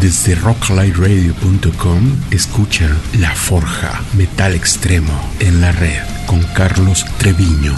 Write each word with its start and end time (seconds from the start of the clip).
Desde 0.00 0.34
rocklightradio.com 0.36 2.16
escucha 2.30 2.88
La 3.18 3.34
Forja, 3.34 4.00
metal 4.16 4.54
extremo 4.54 5.12
en 5.40 5.60
la 5.60 5.72
red 5.72 6.00
con 6.26 6.40
Carlos 6.54 7.04
Treviño. 7.18 7.74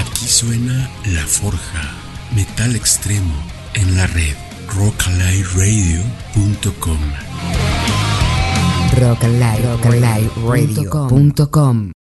Aquí 0.00 0.26
suena 0.26 0.88
La 1.04 1.26
Forja, 1.26 1.92
metal 2.34 2.74
extremo 2.74 3.34
en 3.74 3.98
la 3.98 4.06
red 4.06 4.34
rocklightradio.com. 4.74 6.98
rocklightradio.com 8.98 11.95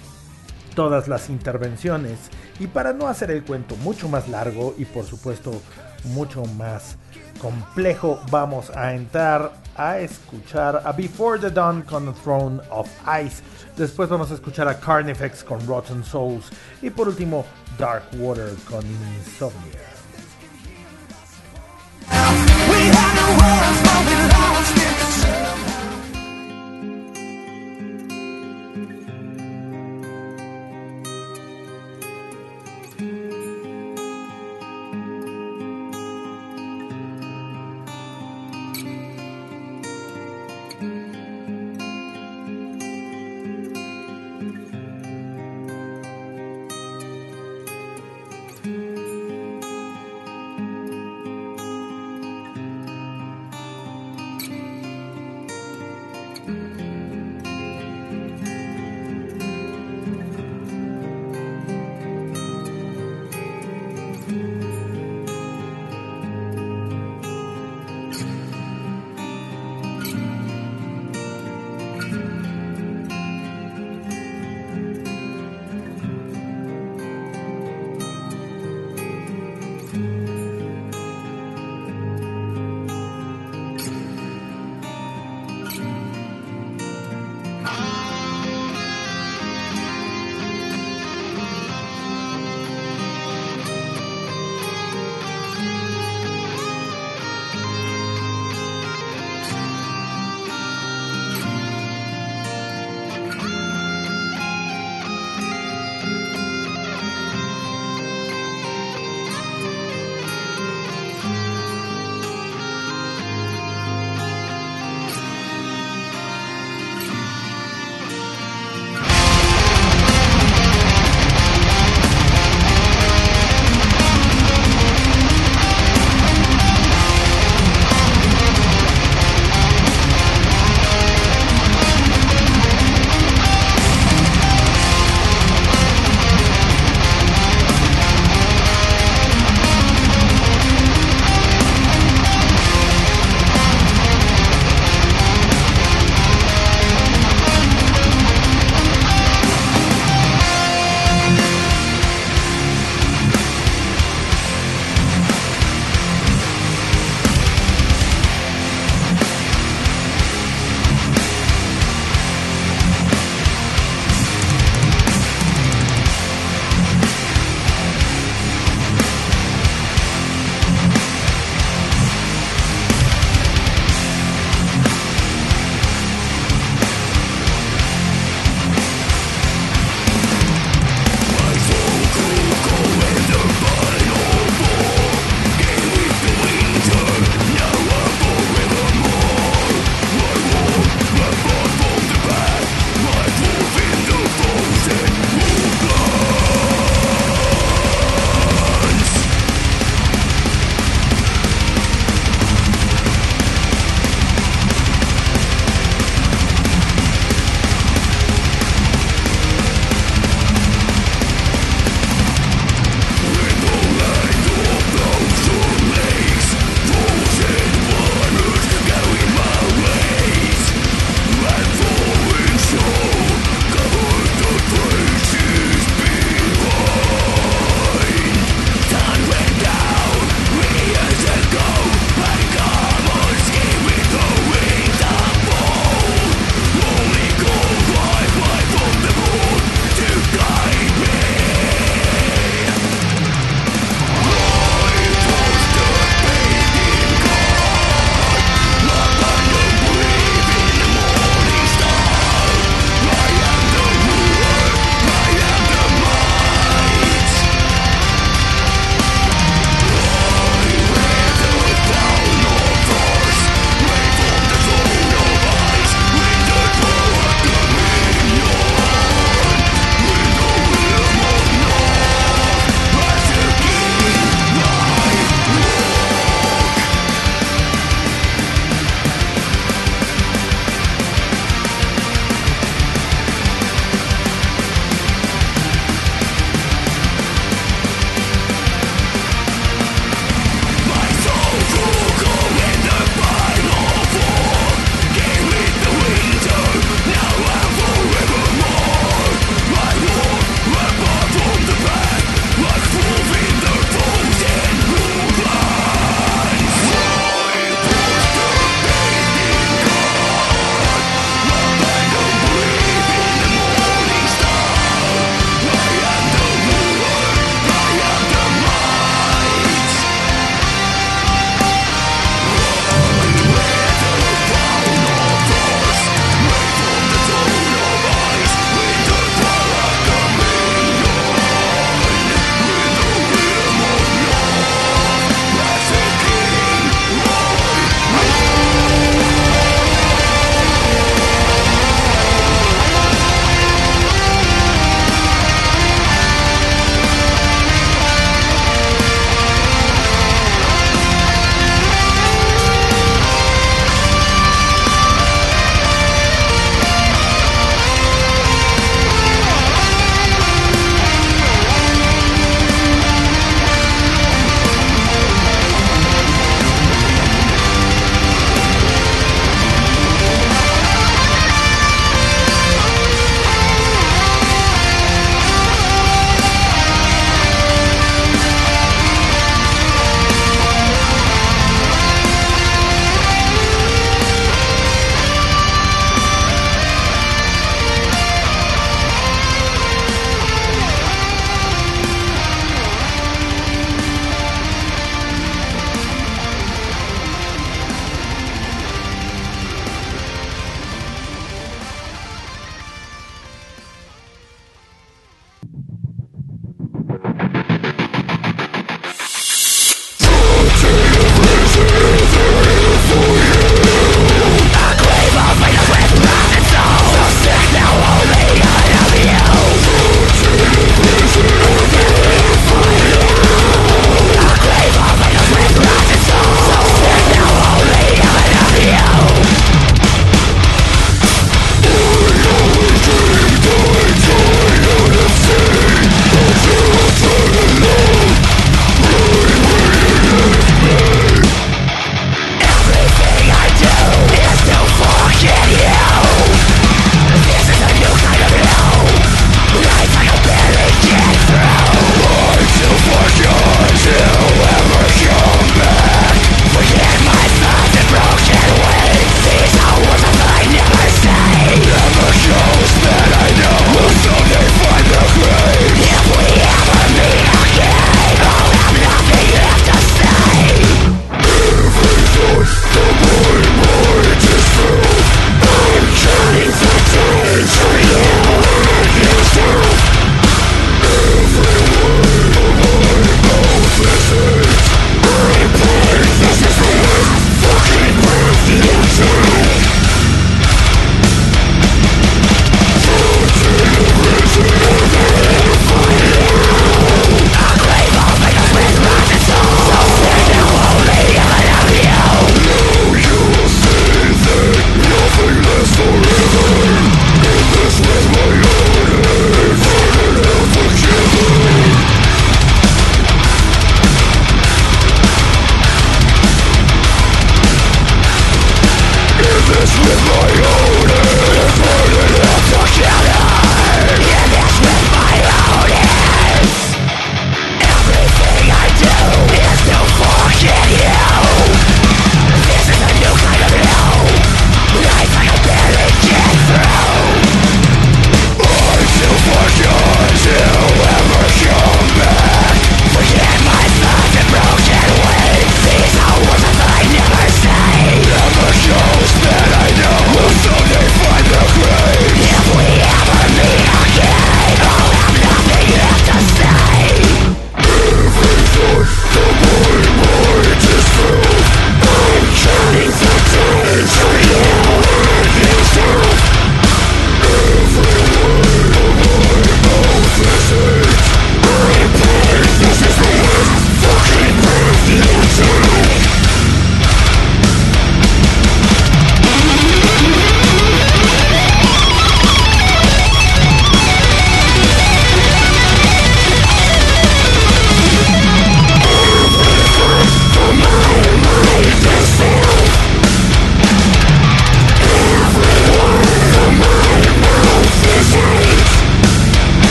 todas 0.75 1.09
las 1.09 1.29
intervenciones. 1.31 2.19
Y 2.59 2.67
para 2.67 2.93
no 2.93 3.09
hacer 3.09 3.31
el 3.31 3.45
cuento 3.45 3.77
mucho 3.77 4.09
más 4.09 4.29
largo 4.29 4.75
y 4.79 4.85
por 4.85 5.05
supuesto 5.05 5.61
mucho 6.05 6.45
más 6.57 6.97
complejo, 7.41 8.21
vamos 8.31 8.71
a 8.71 8.95
entrar 8.95 9.53
a 9.77 9.99
escuchar 9.99 10.83
a 10.85 10.93
Before 10.93 11.39
the 11.39 11.51
Dawn 11.51 11.83
con 11.83 12.15
Throne 12.15 12.61
of 12.71 12.89
Ice. 13.25 13.43
Después 13.77 14.09
vamos 14.09 14.31
a 14.31 14.35
escuchar 14.35 14.69
a 14.69 14.79
Carnifex 14.79 15.43
con 15.45 15.67
Rotten 15.67 16.05
Souls. 16.05 16.47
Y 16.83 16.91
por 16.91 17.09
último, 17.09 17.45
Dark 17.79 18.05
Water 18.19 18.55
con 18.69 18.85
Insomnia. 18.87 19.93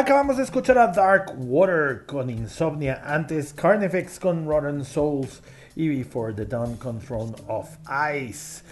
Acabamos 0.00 0.38
de 0.38 0.44
escuchar 0.44 0.78
a 0.78 0.86
Dark 0.86 1.34
Water 1.36 2.06
con 2.06 2.30
Insomnia, 2.30 3.02
antes 3.04 3.52
Carnifex 3.52 4.18
con 4.18 4.46
Rotten 4.46 4.82
Souls 4.82 5.42
y 5.76 5.90
Before 5.90 6.32
the 6.32 6.46
Dawn 6.46 6.76
con 6.76 6.98
Throne 7.00 7.34
of 7.48 7.68
Ice. 8.16 8.62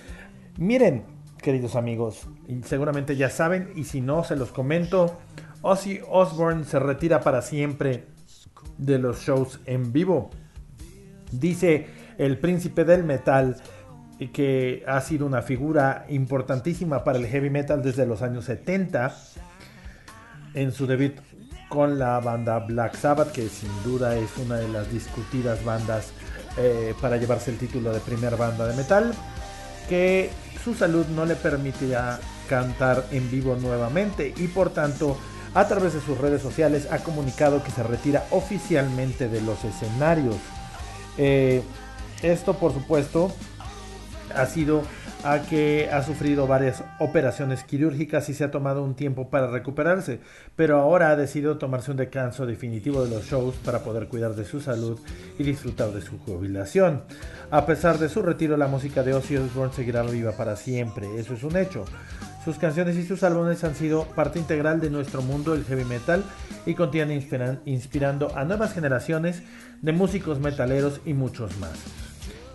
Miren, 0.56 1.04
queridos 1.36 1.76
amigos, 1.76 2.26
seguramente 2.64 3.14
ya 3.14 3.28
saben, 3.28 3.70
y 3.76 3.84
si 3.84 4.00
no 4.00 4.24
se 4.24 4.36
los 4.36 4.52
comento, 4.52 5.18
Ozzy 5.60 6.00
Osbourne 6.08 6.64
se 6.64 6.78
retira 6.78 7.20
para 7.20 7.42
siempre 7.42 8.06
de 8.78 8.98
los 8.98 9.20
shows 9.20 9.60
en 9.66 9.92
vivo. 9.92 10.30
Dice 11.30 11.88
el 12.16 12.38
príncipe 12.38 12.86
del 12.86 13.04
metal 13.04 13.58
que 14.32 14.82
ha 14.86 15.02
sido 15.02 15.26
una 15.26 15.42
figura 15.42 16.06
importantísima 16.08 17.04
para 17.04 17.18
el 17.18 17.26
heavy 17.26 17.50
metal 17.50 17.82
desde 17.82 18.06
los 18.06 18.22
años 18.22 18.46
70 18.46 19.10
en 20.58 20.72
su 20.72 20.86
debut 20.86 21.14
con 21.68 21.98
la 21.98 22.18
banda 22.18 22.58
Black 22.60 22.96
Sabbath, 22.96 23.30
que 23.30 23.48
sin 23.48 23.70
duda 23.84 24.16
es 24.16 24.30
una 24.38 24.56
de 24.56 24.68
las 24.68 24.90
discutidas 24.90 25.64
bandas 25.64 26.12
eh, 26.56 26.94
para 27.00 27.16
llevarse 27.16 27.50
el 27.50 27.58
título 27.58 27.92
de 27.92 28.00
primera 28.00 28.36
banda 28.36 28.66
de 28.66 28.74
metal, 28.74 29.14
que 29.88 30.30
su 30.64 30.74
salud 30.74 31.06
no 31.14 31.24
le 31.26 31.36
permitirá 31.36 32.18
cantar 32.48 33.04
en 33.12 33.30
vivo 33.30 33.56
nuevamente 33.56 34.34
y 34.36 34.48
por 34.48 34.70
tanto 34.70 35.16
a 35.54 35.68
través 35.68 35.94
de 35.94 36.00
sus 36.00 36.18
redes 36.18 36.42
sociales 36.42 36.88
ha 36.90 36.98
comunicado 36.98 37.62
que 37.62 37.70
se 37.70 37.82
retira 37.82 38.26
oficialmente 38.30 39.28
de 39.28 39.40
los 39.42 39.64
escenarios. 39.64 40.36
Eh, 41.18 41.62
esto 42.22 42.54
por 42.54 42.72
supuesto 42.72 43.30
ha 44.34 44.46
sido 44.46 44.82
a 45.24 45.40
que 45.42 45.90
ha 45.92 46.02
sufrido 46.02 46.46
varias 46.46 46.84
operaciones 47.00 47.64
quirúrgicas 47.64 48.28
y 48.28 48.34
se 48.34 48.44
ha 48.44 48.50
tomado 48.50 48.84
un 48.84 48.94
tiempo 48.94 49.30
para 49.30 49.48
recuperarse, 49.48 50.20
pero 50.56 50.78
ahora 50.78 51.10
ha 51.10 51.16
decidido 51.16 51.58
tomarse 51.58 51.90
un 51.90 51.96
descanso 51.96 52.46
definitivo 52.46 53.04
de 53.04 53.10
los 53.10 53.24
shows 53.24 53.56
para 53.56 53.80
poder 53.80 54.08
cuidar 54.08 54.34
de 54.34 54.44
su 54.44 54.60
salud 54.60 54.98
y 55.38 55.42
disfrutar 55.42 55.90
de 55.90 56.02
su 56.02 56.18
jubilación. 56.18 57.02
A 57.50 57.66
pesar 57.66 57.98
de 57.98 58.08
su 58.08 58.22
retiro, 58.22 58.56
la 58.56 58.68
música 58.68 59.02
de 59.02 59.14
Ozzy 59.14 59.36
Osbourne 59.36 59.74
seguirá 59.74 60.02
viva 60.02 60.32
para 60.32 60.56
siempre, 60.56 61.08
eso 61.18 61.34
es 61.34 61.42
un 61.42 61.56
hecho. 61.56 61.84
Sus 62.44 62.56
canciones 62.56 62.96
y 62.96 63.04
sus 63.04 63.24
álbumes 63.24 63.62
han 63.64 63.74
sido 63.74 64.04
parte 64.04 64.38
integral 64.38 64.80
de 64.80 64.88
nuestro 64.88 65.20
mundo 65.20 65.52
del 65.52 65.64
heavy 65.64 65.84
metal 65.84 66.22
y 66.64 66.74
continúan 66.74 67.10
inspiran- 67.10 67.60
inspirando 67.66 68.34
a 68.36 68.44
nuevas 68.44 68.72
generaciones 68.72 69.42
de 69.82 69.92
músicos 69.92 70.38
metaleros 70.38 71.00
y 71.04 71.12
muchos 71.12 71.58
más. 71.58 72.07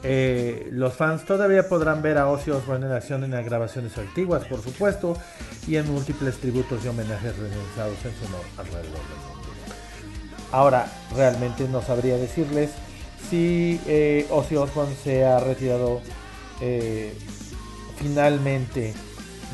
Eh, 0.05 0.67
los 0.71 0.93
fans 0.93 1.23
todavía 1.25 1.69
podrán 1.69 2.01
ver 2.01 2.17
a 2.17 2.27
Ozzy 2.27 2.51
Osbourne 2.51 2.85
en 2.85 2.91
acción 2.91 3.23
en 3.23 3.31
las 3.31 3.45
grabaciones 3.45 3.97
antiguas, 3.97 4.43
por 4.45 4.61
supuesto, 4.61 5.17
y 5.65 5.77
en 5.77 5.89
múltiples 5.91 6.37
tributos 6.37 6.83
y 6.83 6.89
homenajes 6.89 7.37
realizados 7.37 7.97
en 8.03 8.11
su 8.19 8.25
honor 8.25 8.45
alrededor 8.57 8.83
del 8.83 9.17
mundo. 9.27 9.49
Ahora, 10.51 10.91
realmente 11.15 11.67
no 11.69 11.81
sabría 11.81 12.17
decirles 12.17 12.71
si 13.29 13.79
eh, 13.87 14.27
Ozzy 14.29 14.57
Osbourne 14.57 14.93
se 15.01 15.25
ha 15.25 15.39
retirado 15.39 16.01
eh, 16.59 17.17
finalmente 17.97 18.93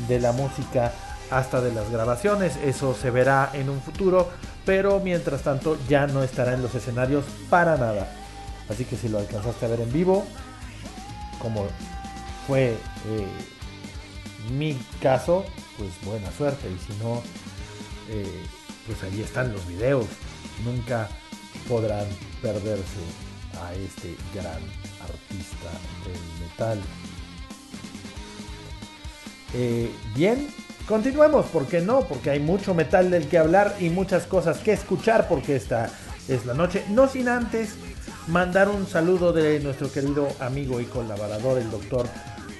de 0.08 0.20
la 0.20 0.32
música 0.32 0.92
hasta 1.30 1.60
de 1.60 1.72
las 1.72 1.90
grabaciones. 1.90 2.56
Eso 2.64 2.94
se 2.94 3.10
verá 3.10 3.50
en 3.54 3.70
un 3.70 3.80
futuro, 3.80 4.28
pero 4.66 4.98
mientras 4.98 5.42
tanto 5.42 5.78
ya 5.88 6.08
no 6.08 6.24
estará 6.24 6.54
en 6.54 6.62
los 6.62 6.74
escenarios 6.74 7.24
para 7.48 7.76
nada. 7.76 8.19
Así 8.70 8.84
que 8.84 8.96
si 8.96 9.08
lo 9.08 9.18
alcanzaste 9.18 9.66
a 9.66 9.68
ver 9.68 9.80
en 9.80 9.92
vivo, 9.92 10.24
como 11.42 11.66
fue 12.46 12.70
eh, 12.70 13.26
mi 14.56 14.78
caso, 15.02 15.44
pues 15.76 15.90
buena 16.04 16.30
suerte. 16.30 16.68
Y 16.70 16.78
si 16.78 16.98
no, 17.02 17.22
eh, 18.08 18.42
pues 18.86 19.02
ahí 19.02 19.20
están 19.20 19.52
los 19.52 19.66
videos. 19.66 20.06
Nunca 20.64 21.08
podrán 21.68 22.06
perderse 22.40 23.00
a 23.60 23.74
este 23.74 24.14
gran 24.34 24.60
artista 25.00 25.70
del 26.06 26.48
metal. 26.48 26.78
Eh, 29.52 29.90
bien, 30.14 30.48
continuemos, 30.86 31.46
¿por 31.46 31.66
qué 31.66 31.80
no? 31.80 32.02
Porque 32.02 32.30
hay 32.30 32.40
mucho 32.40 32.72
metal 32.72 33.10
del 33.10 33.26
que 33.26 33.38
hablar 33.38 33.76
y 33.80 33.90
muchas 33.90 34.26
cosas 34.26 34.58
que 34.58 34.72
escuchar 34.72 35.28
porque 35.28 35.56
esta 35.56 35.90
es 36.28 36.46
la 36.46 36.54
noche. 36.54 36.84
No 36.88 37.08
sin 37.08 37.28
antes 37.28 37.74
mandar 38.28 38.68
un 38.68 38.86
saludo 38.86 39.32
de 39.32 39.60
nuestro 39.60 39.90
querido 39.90 40.28
amigo 40.40 40.80
y 40.80 40.84
colaborador, 40.84 41.58
el 41.58 41.70
doctor 41.70 42.06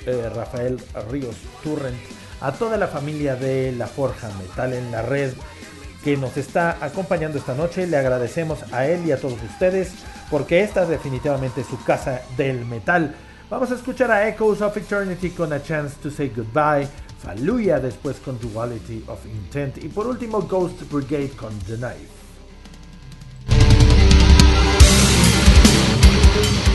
eh, 0.06 0.30
Rafael 0.34 0.78
Ríos 1.10 1.36
Turrent, 1.62 1.98
a 2.40 2.52
toda 2.52 2.76
la 2.76 2.88
familia 2.88 3.36
de 3.36 3.72
La 3.72 3.86
Forja 3.86 4.30
Metal 4.38 4.72
en 4.72 4.90
la 4.90 5.02
red 5.02 5.32
que 6.02 6.16
nos 6.16 6.36
está 6.36 6.78
acompañando 6.80 7.38
esta 7.38 7.54
noche. 7.54 7.86
Le 7.86 7.96
agradecemos 7.96 8.72
a 8.72 8.86
él 8.86 9.06
y 9.06 9.12
a 9.12 9.20
todos 9.20 9.38
ustedes 9.42 9.92
porque 10.30 10.62
esta 10.62 10.84
es 10.84 10.88
definitivamente 10.88 11.64
su 11.64 11.82
casa 11.84 12.22
del 12.36 12.64
metal. 12.64 13.14
Vamos 13.50 13.70
a 13.72 13.74
escuchar 13.74 14.10
a 14.10 14.28
Echoes 14.28 14.62
of 14.62 14.76
Eternity 14.76 15.30
con 15.30 15.52
A 15.52 15.62
Chance 15.62 15.96
to 16.02 16.10
Say 16.10 16.32
Goodbye, 16.34 16.88
Faluya 17.22 17.80
después 17.80 18.16
con 18.18 18.38
Duality 18.38 19.04
of 19.08 19.26
Intent 19.26 19.82
y 19.84 19.88
por 19.88 20.06
último 20.06 20.42
Ghost 20.42 20.82
Brigade 20.90 21.30
con 21.30 21.58
The 21.60 21.76
Knife. 21.76 22.19
Thank 26.32 26.68
you. 26.68 26.69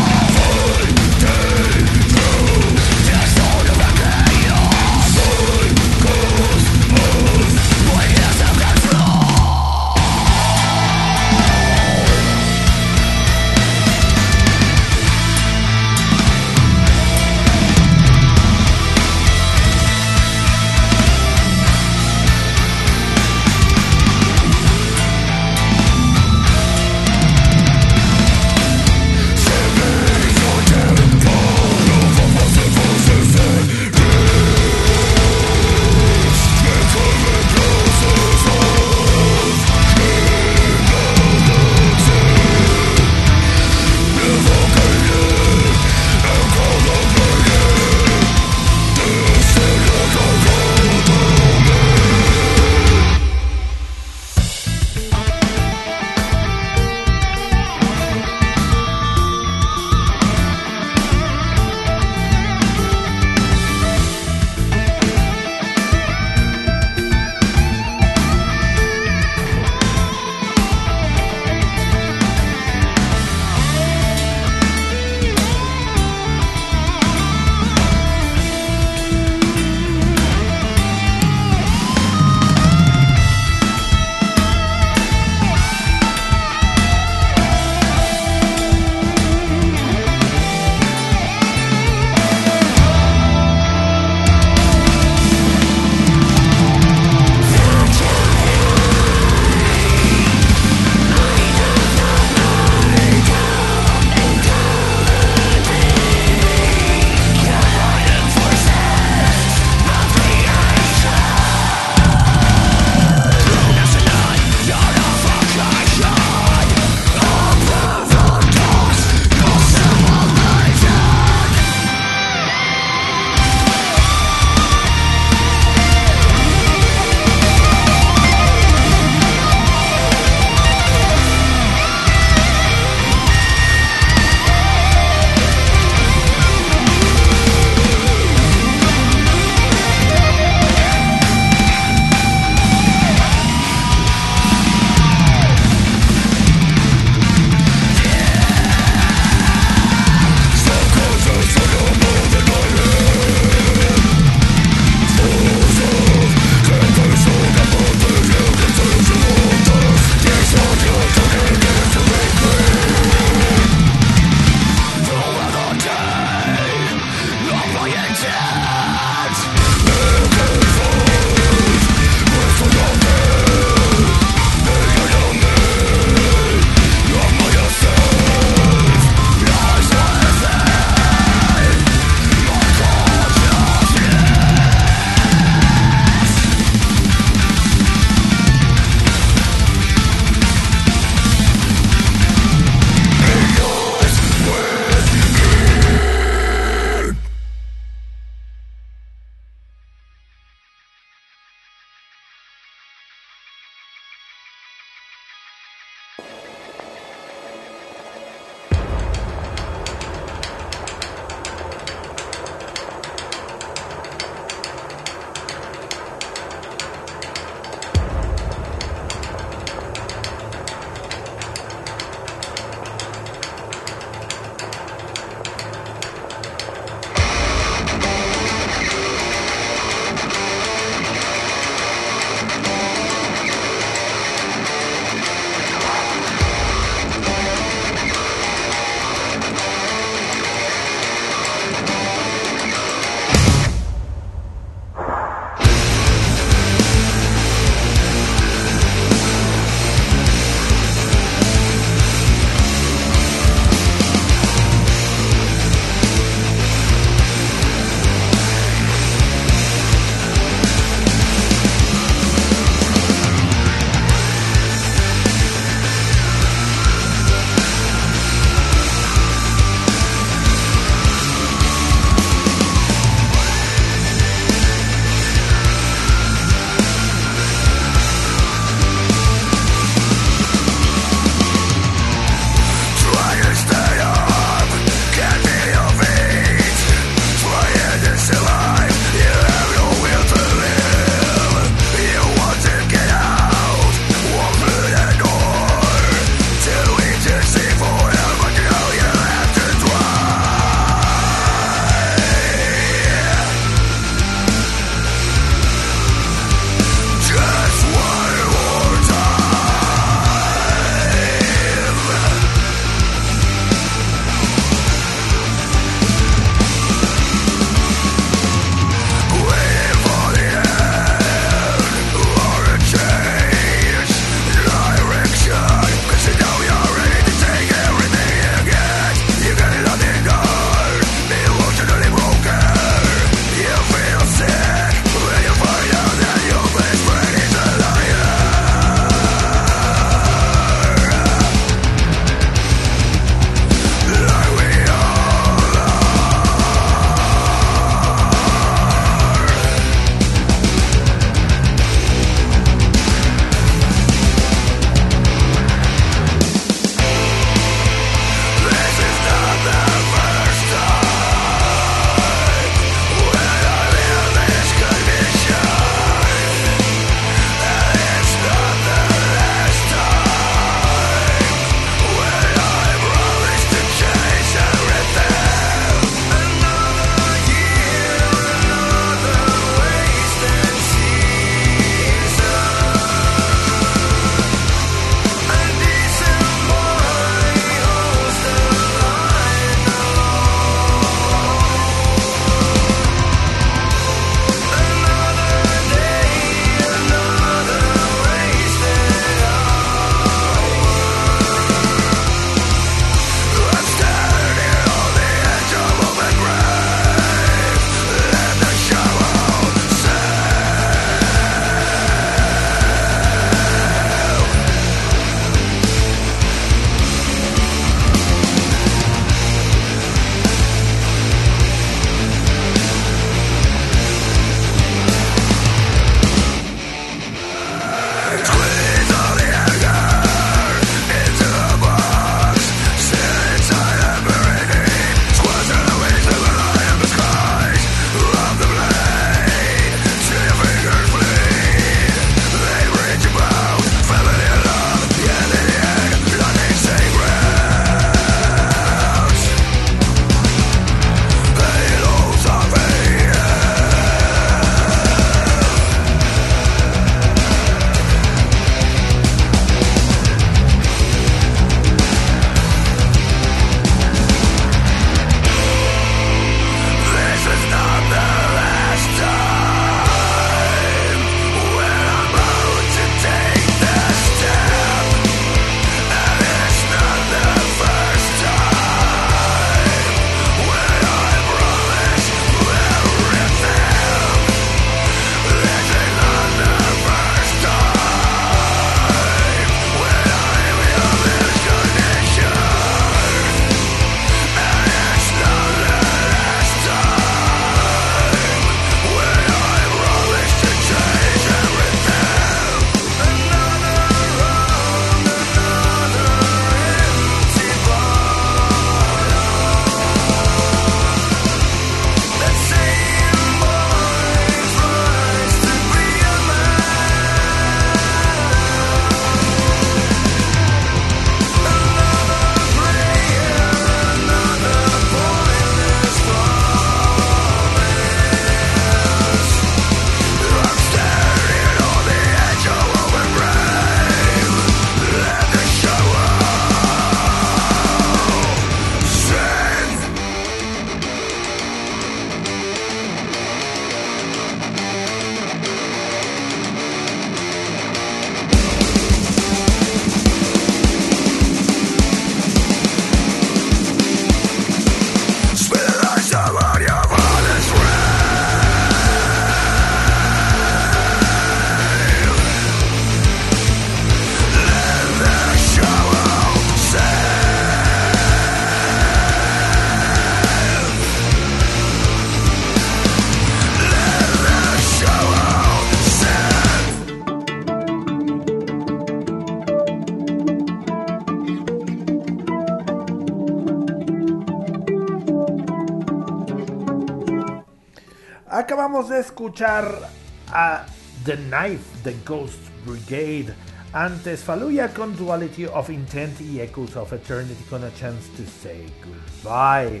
De 589.08 589.18
escuchar 589.18 590.10
a 590.52 590.86
The 591.24 591.36
Knife, 591.36 591.82
The 592.04 592.14
Ghost 592.24 592.60
Brigade. 592.86 593.52
Antes, 593.92 594.44
Fallujah 594.44 594.94
con 594.94 595.16
Duality 595.16 595.66
of 595.66 595.90
Intent 595.90 596.40
y 596.40 596.60
Echoes 596.60 596.94
of 596.96 597.12
Eternity 597.12 597.64
con 597.68 597.82
A 597.82 597.92
Chance 597.94 598.30
to 598.36 598.44
Say 598.62 598.86
Goodbye. 599.02 600.00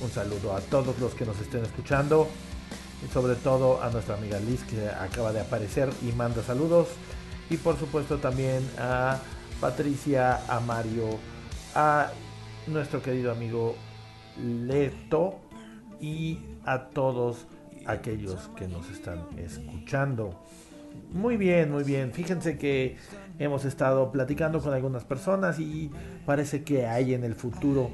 Un 0.00 0.10
saludo 0.10 0.54
a 0.54 0.60
todos 0.60 0.96
los 1.00 1.12
que 1.14 1.26
nos 1.26 1.40
estén 1.40 1.64
escuchando 1.64 2.28
y 3.04 3.12
sobre 3.12 3.34
todo 3.34 3.82
a 3.82 3.90
nuestra 3.90 4.14
amiga 4.14 4.38
Liz 4.38 4.62
que 4.62 4.88
acaba 4.90 5.32
de 5.32 5.40
aparecer 5.40 5.90
y 6.02 6.12
manda 6.12 6.40
saludos. 6.42 6.86
Y 7.50 7.56
por 7.56 7.76
supuesto 7.76 8.18
también 8.18 8.62
a 8.78 9.18
Patricia, 9.60 10.40
a 10.48 10.60
Mario, 10.60 11.18
a 11.74 12.12
nuestro 12.68 13.02
querido 13.02 13.32
amigo 13.32 13.74
Leto 14.38 15.40
y 16.00 16.38
a 16.64 16.84
todos 16.84 17.46
aquellos 17.86 18.50
que 18.56 18.68
nos 18.68 18.90
están 18.90 19.26
escuchando. 19.36 20.42
Muy 21.12 21.36
bien, 21.36 21.70
muy 21.70 21.84
bien. 21.84 22.12
Fíjense 22.12 22.58
que 22.58 22.96
hemos 23.38 23.64
estado 23.64 24.10
platicando 24.10 24.60
con 24.60 24.72
algunas 24.72 25.04
personas 25.04 25.58
y 25.58 25.90
parece 26.24 26.64
que 26.64 26.86
hay 26.86 27.14
en 27.14 27.24
el 27.24 27.34
futuro 27.34 27.90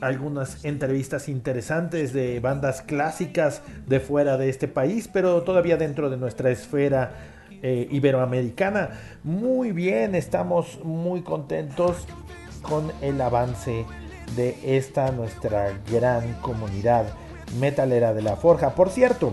algunas 0.00 0.64
entrevistas 0.64 1.28
interesantes 1.28 2.12
de 2.12 2.40
bandas 2.40 2.82
clásicas 2.82 3.62
de 3.86 4.00
fuera 4.00 4.36
de 4.36 4.48
este 4.48 4.68
país, 4.68 5.08
pero 5.12 5.42
todavía 5.42 5.76
dentro 5.76 6.08
de 6.10 6.16
nuestra 6.16 6.50
esfera 6.50 7.12
eh, 7.62 7.86
iberoamericana. 7.90 8.90
Muy 9.22 9.72
bien, 9.72 10.14
estamos 10.14 10.80
muy 10.82 11.22
contentos 11.22 12.06
con 12.62 12.90
el 13.00 13.20
avance 13.20 13.84
de 14.36 14.56
esta 14.64 15.12
nuestra 15.12 15.72
gran 15.90 16.32
comunidad 16.40 17.06
metalera 17.58 18.14
de 18.14 18.22
la 18.22 18.36
forja. 18.36 18.74
Por 18.74 18.90
cierto, 18.90 19.32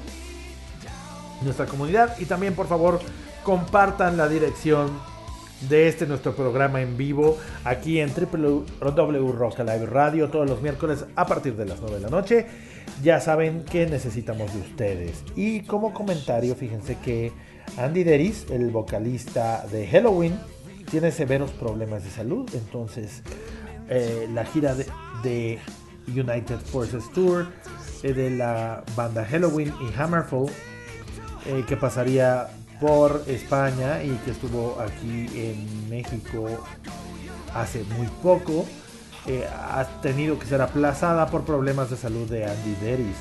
nuestra 1.42 1.66
comunidad. 1.66 2.16
Y 2.18 2.26
también, 2.26 2.54
por 2.54 2.66
favor, 2.68 3.00
compartan 3.42 4.16
la 4.16 4.28
dirección 4.28 4.90
de 5.68 5.88
este 5.88 6.06
nuestro 6.06 6.34
programa 6.34 6.80
en 6.80 6.96
vivo 6.96 7.38
aquí 7.64 8.00
en 8.00 8.12
Rock 8.14 9.60
Alive 9.60 9.86
Radio 9.86 10.28
todos 10.28 10.48
los 10.48 10.62
miércoles 10.62 11.04
a 11.14 11.26
partir 11.26 11.56
de 11.56 11.66
las 11.66 11.80
9 11.80 11.96
de 11.96 12.00
la 12.00 12.08
noche. 12.08 12.46
Ya 13.02 13.20
saben 13.20 13.64
que 13.64 13.86
necesitamos 13.86 14.52
de 14.54 14.60
ustedes. 14.60 15.24
Y 15.36 15.62
como 15.62 15.92
comentario, 15.94 16.54
fíjense 16.54 16.96
que 16.98 17.32
Andy 17.76 18.04
Deris, 18.04 18.46
el 18.50 18.70
vocalista 18.70 19.64
de 19.70 19.86
Halloween, 19.86 20.38
tiene 20.90 21.10
severos 21.10 21.50
problemas 21.52 22.04
de 22.04 22.10
salud. 22.10 22.48
Entonces, 22.54 23.22
eh, 23.88 24.28
la 24.32 24.44
gira 24.44 24.74
de, 25.22 25.58
United 26.08 26.58
Forces 26.58 27.04
Tour 27.12 27.46
eh, 28.02 28.12
de 28.12 28.30
la 28.30 28.82
banda 28.96 29.24
Halloween 29.24 29.72
y 29.80 30.00
Hammerfall, 30.00 30.50
eh, 31.46 31.64
que 31.66 31.76
pasaría 31.76 32.48
por 32.83 33.22
España 33.28 34.03
y 34.03 34.11
que 34.24 34.33
estuvo 34.33 34.76
aquí 34.80 35.28
en 35.37 35.89
México 35.89 36.49
hace 37.55 37.85
muy 37.97 38.09
poco, 38.22 38.66
ha 39.70 39.85
tenido 40.03 40.37
que 40.37 40.47
ser 40.47 40.61
aplazada 40.61 41.26
por 41.26 41.45
problemas 41.45 41.91
de 41.91 41.97
salud 41.97 42.28
de 42.28 42.45
Andy 42.45 42.74
Deris. 42.83 43.16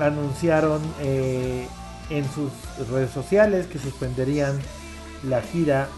Anunciaron 0.00 0.82
en 1.00 2.24
sus 2.34 2.50
redes 2.90 3.12
sociales 3.12 3.66
que 3.66 3.78
suspenderían 3.78 4.58
la 5.22 5.40
gira 5.40 5.88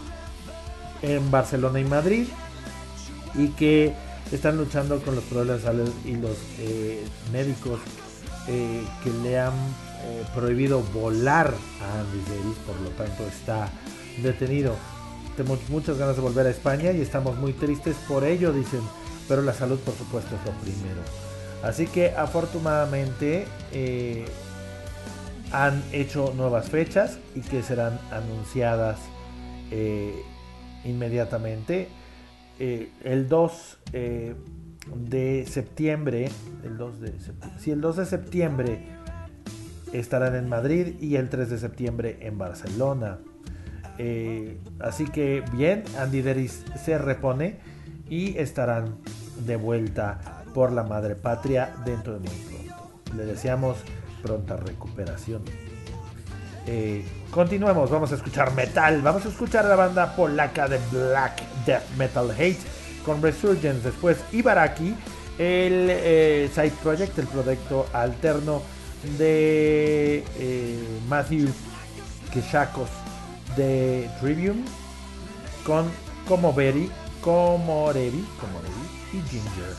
en 1.01 1.31
Barcelona 1.31 1.79
y 1.79 1.85
Madrid 1.85 2.27
y 3.33 3.47
que 3.49 3.95
están 4.31 4.57
luchando 4.57 5.01
con 5.01 5.15
los 5.15 5.23
problemas 5.23 5.61
de 5.61 5.63
salud 5.63 5.91
y 6.05 6.15
los 6.15 6.37
eh, 6.59 7.03
médicos 7.31 7.79
eh, 8.47 8.83
que 9.03 9.09
le 9.23 9.39
han 9.39 9.53
eh, 10.03 10.23
prohibido 10.33 10.81
volar 10.93 11.53
a 11.81 11.99
Andy 11.99 12.19
Davis, 12.29 12.57
por 12.65 12.79
lo 12.81 12.89
tanto 12.91 13.23
está 13.23 13.69
detenido. 14.21 14.75
Tenemos 15.37 15.59
muchas 15.69 15.97
ganas 15.97 16.15
de 16.15 16.21
volver 16.21 16.47
a 16.47 16.49
España 16.49 16.91
y 16.91 17.01
estamos 17.01 17.37
muy 17.37 17.53
tristes 17.53 17.95
por 18.07 18.23
ello, 18.23 18.51
dicen, 18.51 18.81
pero 19.27 19.41
la 19.41 19.53
salud 19.53 19.79
por 19.79 19.95
supuesto 19.95 20.35
es 20.35 20.45
lo 20.45 20.51
primero. 20.59 21.01
Así 21.63 21.87
que 21.87 22.11
afortunadamente 22.11 23.45
han 25.51 25.83
hecho 25.91 26.33
nuevas 26.35 26.69
fechas 26.69 27.19
y 27.35 27.41
que 27.41 27.61
serán 27.61 27.99
anunciadas 28.11 28.99
inmediatamente 30.83 31.87
eh, 32.59 32.91
el 33.03 33.27
2 33.27 33.77
eh, 33.93 34.35
de 34.95 35.45
septiembre, 35.47 36.29
el 36.63 36.77
2 36.77 36.99
de 36.99 37.19
septiembre, 37.19 37.71
el 37.71 37.81
2 37.81 37.95
de 37.97 38.05
septiembre 38.05 38.85
estarán 39.93 40.35
en 40.35 40.47
Madrid 40.49 40.95
y 40.99 41.15
el 41.15 41.29
3 41.29 41.49
de 41.49 41.57
septiembre 41.57 42.17
en 42.21 42.37
Barcelona. 42.37 43.19
Eh, 43.97 44.59
así 44.79 45.05
que 45.05 45.43
bien, 45.51 45.83
Andy 45.99 46.21
Deris 46.21 46.63
se 46.83 46.97
repone 46.97 47.59
y 48.09 48.37
estarán 48.37 48.97
de 49.45 49.55
vuelta 49.55 50.43
por 50.53 50.71
la 50.71 50.83
madre 50.83 51.15
patria 51.15 51.73
dentro 51.85 52.13
de 52.13 52.19
muy 52.19 52.37
pronto. 52.37 52.91
Le 53.15 53.25
deseamos 53.25 53.77
pronta 54.21 54.57
recuperación. 54.57 55.43
continuemos, 57.31 57.89
vamos 57.89 58.11
a 58.11 58.15
escuchar 58.15 58.53
metal, 58.53 59.01
vamos 59.01 59.25
a 59.25 59.29
escuchar 59.29 59.65
la 59.65 59.75
banda 59.75 60.15
polaca 60.15 60.67
de 60.67 60.79
Black 60.91 61.41
Death 61.65 61.89
Metal 61.97 62.29
Hate 62.31 62.59
con 63.05 63.21
Resurgence. 63.21 63.81
Después 63.81 64.17
Ibaraki, 64.31 64.95
el 65.37 65.87
eh, 65.89 66.49
side 66.53 66.73
project, 66.83 67.17
el 67.19 67.27
proyecto 67.27 67.87
alterno 67.93 68.61
de 69.17 70.23
eh, 70.39 70.99
Matthew 71.07 71.49
Keshakos 72.31 72.89
de 73.55 74.09
Trivium 74.19 74.63
con 75.65 75.89
Como 76.27 76.53
Berry, 76.53 76.89
Como 77.21 77.91
Revi, 77.91 78.25
y 79.13 79.21
Ginger. 79.29 79.75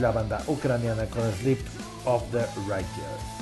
La 0.00 0.10
banda 0.10 0.42
ucraniana 0.46 1.06
con 1.06 1.22
Sleep 1.40 1.60
of 2.04 2.22
the 2.30 2.44
Righteous. 2.68 3.33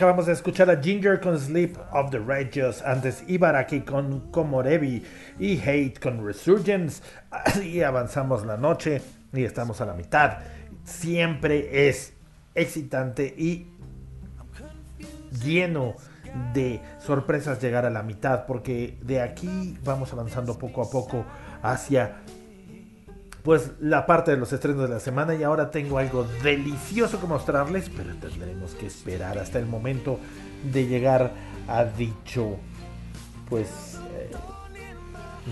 Acabamos 0.00 0.24
de 0.24 0.32
escuchar 0.32 0.70
a 0.70 0.82
Ginger 0.82 1.20
con 1.20 1.38
Sleep 1.38 1.76
of 1.92 2.10
the 2.10 2.18
Righteous. 2.18 2.80
Antes 2.80 3.22
Ibaraki 3.28 3.82
con 3.82 4.30
Komorebi. 4.30 5.04
Y 5.38 5.60
Hate 5.60 6.00
con 6.00 6.24
Resurgence. 6.24 7.02
Así 7.30 7.82
avanzamos 7.82 8.46
la 8.46 8.56
noche. 8.56 9.02
Y 9.34 9.44
estamos 9.44 9.82
a 9.82 9.84
la 9.84 9.92
mitad. 9.92 10.38
Siempre 10.84 11.86
es 11.86 12.14
excitante 12.54 13.26
y 13.26 13.74
lleno 15.44 15.96
de 16.54 16.80
sorpresas 16.98 17.60
llegar 17.60 17.84
a 17.84 17.90
la 17.90 18.02
mitad. 18.02 18.46
Porque 18.46 18.96
de 19.02 19.20
aquí 19.20 19.78
vamos 19.84 20.14
avanzando 20.14 20.58
poco 20.58 20.80
a 20.80 20.88
poco 20.88 21.26
hacia 21.60 22.22
pues 23.42 23.72
la 23.80 24.06
parte 24.06 24.30
de 24.32 24.36
los 24.36 24.52
estrenos 24.52 24.82
de 24.82 24.94
la 24.94 25.00
semana 25.00 25.34
y 25.34 25.42
ahora 25.42 25.70
tengo 25.70 25.98
algo 25.98 26.26
delicioso 26.42 27.20
que 27.20 27.26
mostrarles, 27.26 27.90
pero 27.94 28.14
tendremos 28.16 28.74
que 28.74 28.86
esperar 28.86 29.38
hasta 29.38 29.58
el 29.58 29.66
momento 29.66 30.18
de 30.72 30.86
llegar 30.86 31.32
a 31.68 31.84
dicho 31.84 32.56
pues 33.48 33.98
eh, 34.14 34.30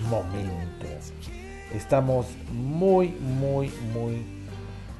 momento. 0.09 0.85
Estamos 1.73 2.27
muy 2.51 3.09
muy 3.09 3.71
muy 3.93 4.23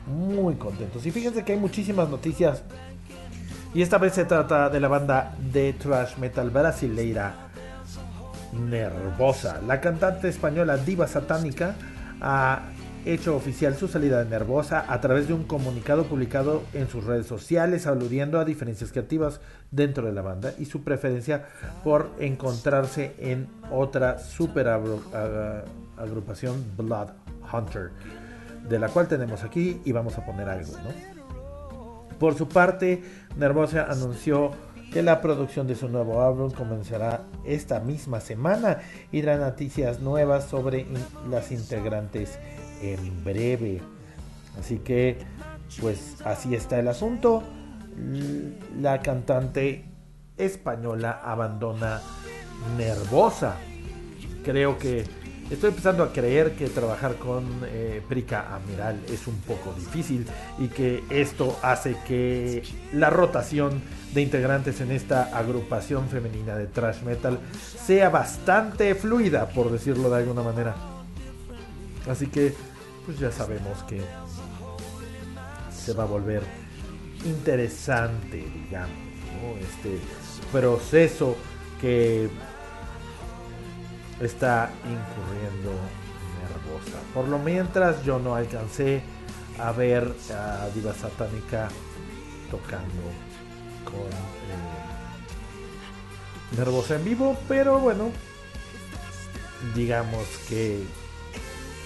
muy 0.07 0.55
contentos 0.55 1.05
y 1.05 1.11
fíjense 1.11 1.43
que 1.43 1.53
hay 1.53 1.59
muchísimas 1.59 2.09
noticias 2.09 2.63
y 3.73 3.83
esta 3.83 3.99
vez 3.99 4.13
se 4.13 4.25
trata 4.25 4.69
de 4.69 4.79
la 4.79 4.87
banda 4.87 5.35
de 5.51 5.73
thrash 5.73 6.17
metal 6.17 6.49
brasileira 6.49 7.49
Nervosa. 8.51 9.61
La 9.67 9.79
cantante 9.79 10.27
española 10.27 10.77
Diva 10.77 11.07
Satánica 11.07 11.75
ha 12.19 12.63
hecho 13.05 13.35
oficial 13.35 13.75
su 13.75 13.87
salida 13.87 14.23
de 14.23 14.29
Nervosa 14.29 14.85
a 14.87 15.01
través 15.01 15.27
de 15.27 15.33
un 15.33 15.43
comunicado 15.43 16.05
publicado 16.05 16.63
en 16.73 16.87
sus 16.89 17.03
redes 17.05 17.25
sociales 17.25 17.87
aludiendo 17.87 18.39
a 18.39 18.45
diferencias 18.45 18.91
creativas 18.91 19.41
dentro 19.71 20.05
de 20.05 20.13
la 20.13 20.21
banda 20.21 20.53
y 20.59 20.65
su 20.65 20.83
preferencia 20.83 21.45
por 21.83 22.09
encontrarse 22.19 23.15
en 23.19 23.47
otra 23.71 24.19
super 24.19 24.67
agrupación 25.97 26.63
Blood 26.77 27.09
Hunter 27.51 27.91
de 28.67 28.79
la 28.79 28.89
cual 28.89 29.07
tenemos 29.07 29.43
aquí 29.43 29.81
y 29.85 29.91
vamos 29.91 30.17
a 30.17 30.25
poner 30.25 30.49
algo. 30.49 30.73
Por 32.19 32.35
su 32.35 32.49
parte, 32.49 33.01
Nervosa 33.37 33.87
anunció 33.89 34.51
que 34.91 35.03
la 35.03 35.21
producción 35.21 35.67
de 35.67 35.75
su 35.75 35.87
nuevo 35.87 36.21
álbum 36.21 36.51
comenzará 36.51 37.21
esta 37.45 37.79
misma 37.79 38.19
semana 38.19 38.79
y 39.11 39.21
dará 39.21 39.37
noticias 39.37 39.99
nuevas 39.99 40.45
sobre 40.45 40.85
las 41.29 41.51
integrantes 41.51 42.39
en 42.81 43.23
breve. 43.23 43.81
Así 44.59 44.77
que, 44.79 45.17
pues 45.79 46.15
así 46.25 46.55
está 46.55 46.79
el 46.79 46.87
asunto. 46.87 47.43
La 48.79 49.01
cantante 49.01 49.85
española 50.37 51.21
abandona 51.23 52.01
Nervosa. 52.77 53.55
Creo 54.43 54.77
que 54.77 55.03
estoy 55.49 55.69
empezando 55.69 56.03
a 56.03 56.13
creer 56.13 56.55
que 56.55 56.67
trabajar 56.69 57.15
con 57.15 57.45
eh, 57.65 58.01
Prica 58.07 58.55
Amiral 58.55 59.01
es 59.09 59.27
un 59.27 59.35
poco 59.41 59.73
difícil 59.73 60.25
y 60.57 60.67
que 60.67 61.03
esto 61.09 61.57
hace 61.61 61.95
que 62.07 62.63
la 62.93 63.09
rotación 63.09 63.81
de 64.13 64.21
integrantes 64.21 64.81
en 64.81 64.91
esta 64.91 65.37
agrupación 65.37 66.07
femenina 66.09 66.55
de 66.55 66.67
thrash 66.67 67.01
metal 67.03 67.39
sea 67.53 68.09
bastante 68.09 68.95
fluida, 68.95 69.49
por 69.49 69.71
decirlo 69.71 70.09
de 70.09 70.17
alguna 70.17 70.41
manera. 70.41 70.75
Así 72.09 72.27
que, 72.27 72.53
pues 73.09 73.21
ya 73.21 73.31
sabemos 73.31 73.81
que 73.85 74.03
se 75.75 75.93
va 75.93 76.03
a 76.03 76.05
volver 76.05 76.43
interesante, 77.25 78.37
digamos, 78.37 78.91
este 79.61 79.97
proceso 80.51 81.35
que 81.81 82.29
está 84.21 84.69
incurriendo 84.83 85.71
nervosa. 86.39 86.99
Por 87.11 87.27
lo 87.29 87.39
mientras 87.39 88.03
yo 88.03 88.19
no 88.19 88.35
alcancé 88.35 89.01
a 89.57 89.71
ver 89.71 90.13
a 90.31 90.67
Diva 90.75 90.93
Satánica 90.93 91.67
tocando 92.51 93.01
con 93.85 94.05
eh, 94.05 94.59
Nervosa 96.59 96.97
en 96.97 97.05
vivo, 97.05 97.35
pero 97.47 97.79
bueno, 97.79 98.11
digamos 99.73 100.27
que 100.47 100.83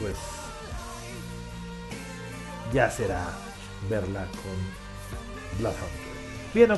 pues 0.01 0.17
ya 2.72 2.89
será 2.89 3.26
verla 3.89 4.26
con 4.32 5.59
Bloodhunter. 5.59 6.03
Bien, 6.53 6.70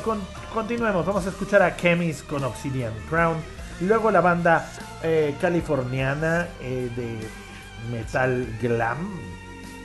continuemos. 0.54 1.06
Vamos 1.06 1.26
a 1.26 1.30
escuchar 1.30 1.62
a 1.62 1.76
Chemis 1.76 2.24
con 2.24 2.44
Obsidian 2.44 2.94
Crown. 3.10 3.38
Luego 3.82 4.10
la 4.10 4.22
banda 4.22 4.72
eh, 5.04 5.36
californiana 5.42 6.48
eh, 6.62 6.90
de 6.96 7.20
metal 7.92 8.48
glam 8.62 9.20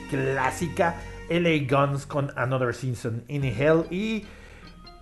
clásica. 0.09 0.95
LA 1.29 1.65
Guns 1.69 2.05
con 2.05 2.31
Another 2.35 2.73
Season 2.73 3.23
in 3.29 3.45
Hell 3.45 3.85
y 3.89 4.25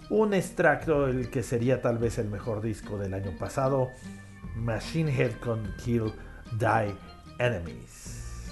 un 0.10 0.34
extracto, 0.34 1.08
el 1.08 1.30
que 1.30 1.42
sería 1.42 1.82
tal 1.82 1.98
vez 1.98 2.20
el 2.20 2.30
mejor 2.30 2.62
disco 2.62 2.98
del 2.98 3.14
año 3.16 3.36
pasado, 3.38 3.90
Machine 4.56 5.12
Head 5.12 5.34
con 5.40 5.74
Kill 5.84 6.14
Die 6.52 6.96
Enemies. 7.40 8.50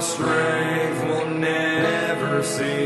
Strength 0.00 1.04
will 1.04 1.26
never 1.26 2.42
cede. 2.42 2.77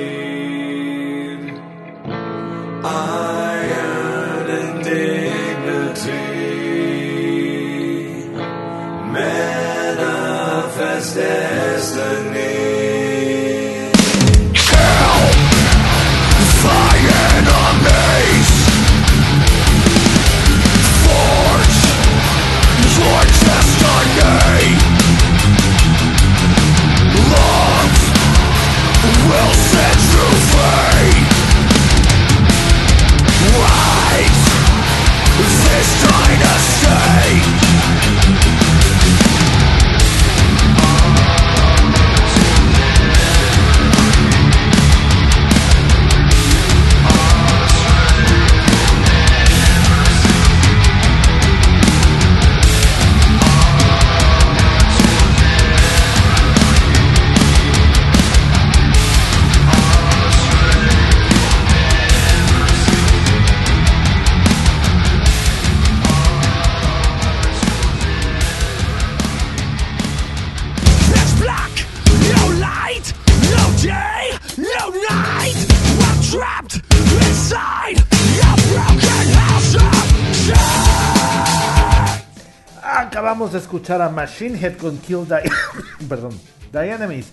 Escuchar 83.83 84.01
a 84.01 84.09
Machine 84.11 84.57
Head 84.57 84.77
con 84.77 84.97
Kill 84.99 85.27
the, 85.27 85.43
perdón, 86.09 86.39
Enemies. 86.73 87.33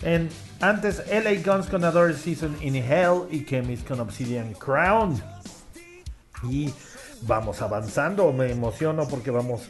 En, 0.00 0.30
antes 0.58 1.02
LA 1.10 1.42
Guns 1.44 1.66
con 1.66 1.84
Adore 1.84 2.14
Season 2.14 2.56
in 2.62 2.74
Hell 2.74 3.24
y 3.30 3.44
Chemist 3.44 3.86
con 3.86 4.00
Obsidian 4.00 4.54
Crown. 4.54 5.22
Y 6.48 6.72
vamos 7.20 7.60
avanzando, 7.60 8.32
me 8.32 8.50
emociono 8.50 9.06
porque 9.08 9.30
vamos 9.30 9.64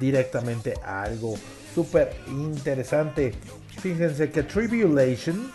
directamente 0.00 0.72
a 0.82 1.02
algo 1.02 1.34
súper 1.74 2.16
interesante. 2.28 3.34
Fíjense 3.82 4.30
que 4.30 4.42
Tribulation 4.42 5.52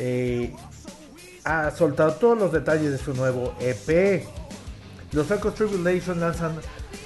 eh, 0.00 0.52
ha 1.44 1.70
soltado 1.70 2.14
todos 2.14 2.36
los 2.36 2.50
detalles 2.50 2.90
de 2.90 2.98
su 2.98 3.14
nuevo 3.14 3.54
EP. 3.60 4.24
Los 5.12 5.28
suecos 5.28 5.54
Tribulation 5.54 6.18
lanzan 6.18 6.58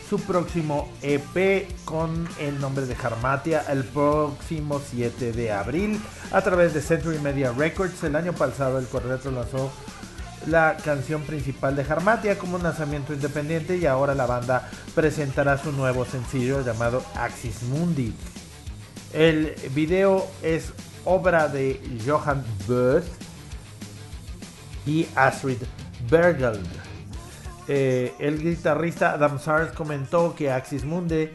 su 0.08 0.20
próximo 0.20 0.88
EP 1.02 1.66
con 1.84 2.28
el 2.38 2.60
nombre 2.60 2.86
de 2.86 2.94
Harmatia 2.94 3.64
el 3.70 3.84
próximo 3.84 4.80
7 4.80 5.32
de 5.32 5.52
abril 5.52 6.00
a 6.30 6.42
través 6.42 6.74
de 6.74 6.82
Century 6.82 7.18
Media 7.18 7.52
Records. 7.52 8.02
El 8.04 8.16
año 8.16 8.32
pasado 8.32 8.78
el 8.78 8.86
cuarteto 8.86 9.30
lanzó 9.30 9.72
la 10.46 10.76
canción 10.84 11.22
principal 11.22 11.74
de 11.74 11.82
Harmatia 11.82 12.38
como 12.38 12.56
un 12.56 12.62
lanzamiento 12.62 13.14
independiente 13.14 13.76
y 13.76 13.86
ahora 13.86 14.14
la 14.14 14.26
banda 14.26 14.68
presentará 14.94 15.56
su 15.56 15.72
nuevo 15.72 16.04
sencillo 16.04 16.62
llamado 16.62 17.02
Axis 17.14 17.62
Mundi. 17.62 18.14
El 19.12 19.54
video 19.74 20.26
es 20.42 20.72
obra 21.04 21.48
de 21.48 21.80
Johan 22.06 22.44
Böth 22.66 23.04
y 24.86 25.06
Astrid 25.14 25.58
Bergeld. 26.10 26.83
Eh, 27.68 28.12
el 28.18 28.42
guitarrista 28.42 29.12
Adam 29.12 29.38
Sars 29.38 29.72
comentó 29.72 30.34
que 30.34 30.50
Axis 30.50 30.84
Mundi 30.84 31.30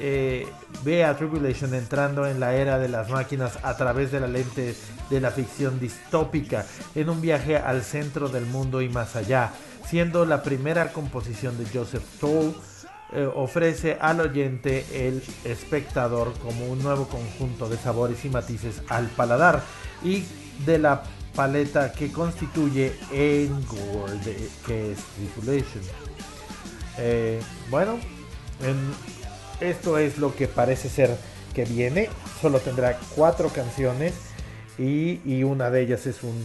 eh, 0.00 0.46
ve 0.84 1.04
a 1.04 1.16
Tribulation 1.16 1.74
entrando 1.74 2.26
en 2.26 2.40
la 2.40 2.54
era 2.54 2.78
de 2.78 2.88
las 2.88 3.10
máquinas 3.10 3.58
a 3.62 3.76
través 3.76 4.12
de 4.12 4.20
la 4.20 4.28
lente 4.28 4.74
de 5.10 5.20
la 5.20 5.30
ficción 5.30 5.80
distópica, 5.80 6.66
en 6.94 7.08
un 7.08 7.20
viaje 7.20 7.56
al 7.56 7.82
centro 7.82 8.28
del 8.28 8.46
mundo 8.46 8.80
y 8.82 8.88
más 8.88 9.16
allá, 9.16 9.50
siendo 9.86 10.24
la 10.24 10.42
primera 10.42 10.92
composición 10.92 11.58
de 11.58 11.66
Joseph 11.66 12.04
Toll. 12.20 12.54
eh, 13.10 13.26
ofrece 13.34 13.96
al 13.98 14.20
oyente 14.20 14.84
el 14.92 15.22
espectador 15.44 16.34
como 16.40 16.66
un 16.66 16.82
nuevo 16.82 17.08
conjunto 17.08 17.66
de 17.68 17.78
sabores 17.78 18.22
y 18.26 18.28
matices 18.28 18.82
al 18.90 19.06
paladar 19.06 19.62
y 20.04 20.24
de 20.66 20.78
la 20.78 21.02
paleta 21.38 21.92
que 21.92 22.10
constituye 22.10 22.92
Engor, 23.12 24.10
de- 24.24 24.48
que 24.66 24.90
es 24.90 24.98
Tribulation. 25.14 25.84
Eh, 26.98 27.40
bueno, 27.70 28.00
en- 28.60 28.92
esto 29.60 29.98
es 29.98 30.18
lo 30.18 30.34
que 30.34 30.48
parece 30.48 30.88
ser 30.88 31.16
que 31.54 31.64
viene. 31.64 32.10
Solo 32.40 32.58
tendrá 32.58 32.98
cuatro 33.14 33.50
canciones 33.50 34.14
y, 34.78 35.20
y 35.24 35.44
una 35.44 35.70
de 35.70 35.82
ellas 35.82 36.06
es 36.06 36.24
un 36.24 36.36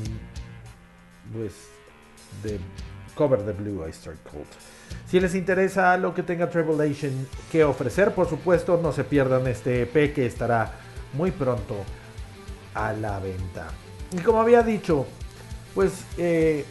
pues 1.34 1.54
de 2.44 2.60
cover 3.16 3.42
de 3.46 3.54
Blue 3.54 3.82
Oyster 3.82 4.14
Cult. 4.32 4.46
Si 5.10 5.20
les 5.20 5.34
interesa 5.34 5.98
lo 5.98 6.14
que 6.14 6.22
tenga 6.22 6.52
Tribulation 6.52 7.28
que 7.52 7.64
ofrecer, 7.64 8.14
por 8.14 8.30
supuesto, 8.30 8.80
no 8.82 8.92
se 8.92 9.04
pierdan 9.04 9.48
este 9.48 9.82
EP 9.82 10.14
que 10.14 10.28
estará 10.28 10.72
muy 11.14 11.32
pronto 11.32 11.78
a 12.76 12.94
la 12.94 13.18
venta. 13.18 13.70
Y 14.14 14.18
como 14.22 14.40
había 14.42 14.62
dicho, 14.62 15.06
pues 15.74 15.92
eh, 16.18 16.66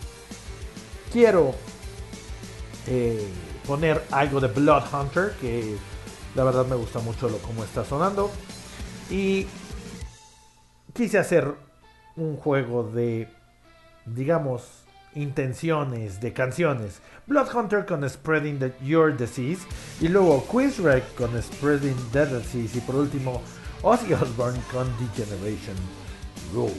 quiero 1.13 1.55
eh, 2.87 3.27
poner 3.67 4.03
algo 4.11 4.41
de 4.41 4.49
Blood 4.49 4.85
Hunter, 4.93 5.35
que 5.41 5.77
la 6.35 6.45
verdad 6.45 6.67
me 6.67 6.77
gusta 6.77 7.01
mucho 7.01 7.29
lo 7.29 7.39
como 7.39 7.65
está 7.65 7.85
sonando. 7.85 8.31
Y 9.11 9.47
quise 10.95 11.19
hacer 11.19 11.53
un 12.17 12.37
juego 12.37 12.85
de, 12.85 13.29
digamos, 14.07 14.63
intenciones 15.15 16.21
de 16.21 16.33
canciones. 16.33 17.01
Blood 17.27 17.55
Hunter 17.55 17.85
con 17.87 18.09
Spreading 18.09 18.59
the- 18.61 18.73
Your 18.83 19.17
Disease. 19.17 19.67
Y 20.01 20.09
luego 20.09 20.45
Quiz 20.45 20.79
Wreck 20.79 21.15
con 21.17 21.31
Spreading 21.43 21.97
the 22.13 22.27
Disease. 22.27 22.79
Y 22.79 22.81
por 22.83 22.95
último, 22.95 23.43
Ozzy 23.83 24.15
Osbourne 24.15 24.61
con 24.71 24.87
Degeneration 24.99 25.77
Rule. 26.55 26.73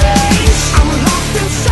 I'm 0.00 0.88
locked 1.04 1.42
inside. 1.42 1.67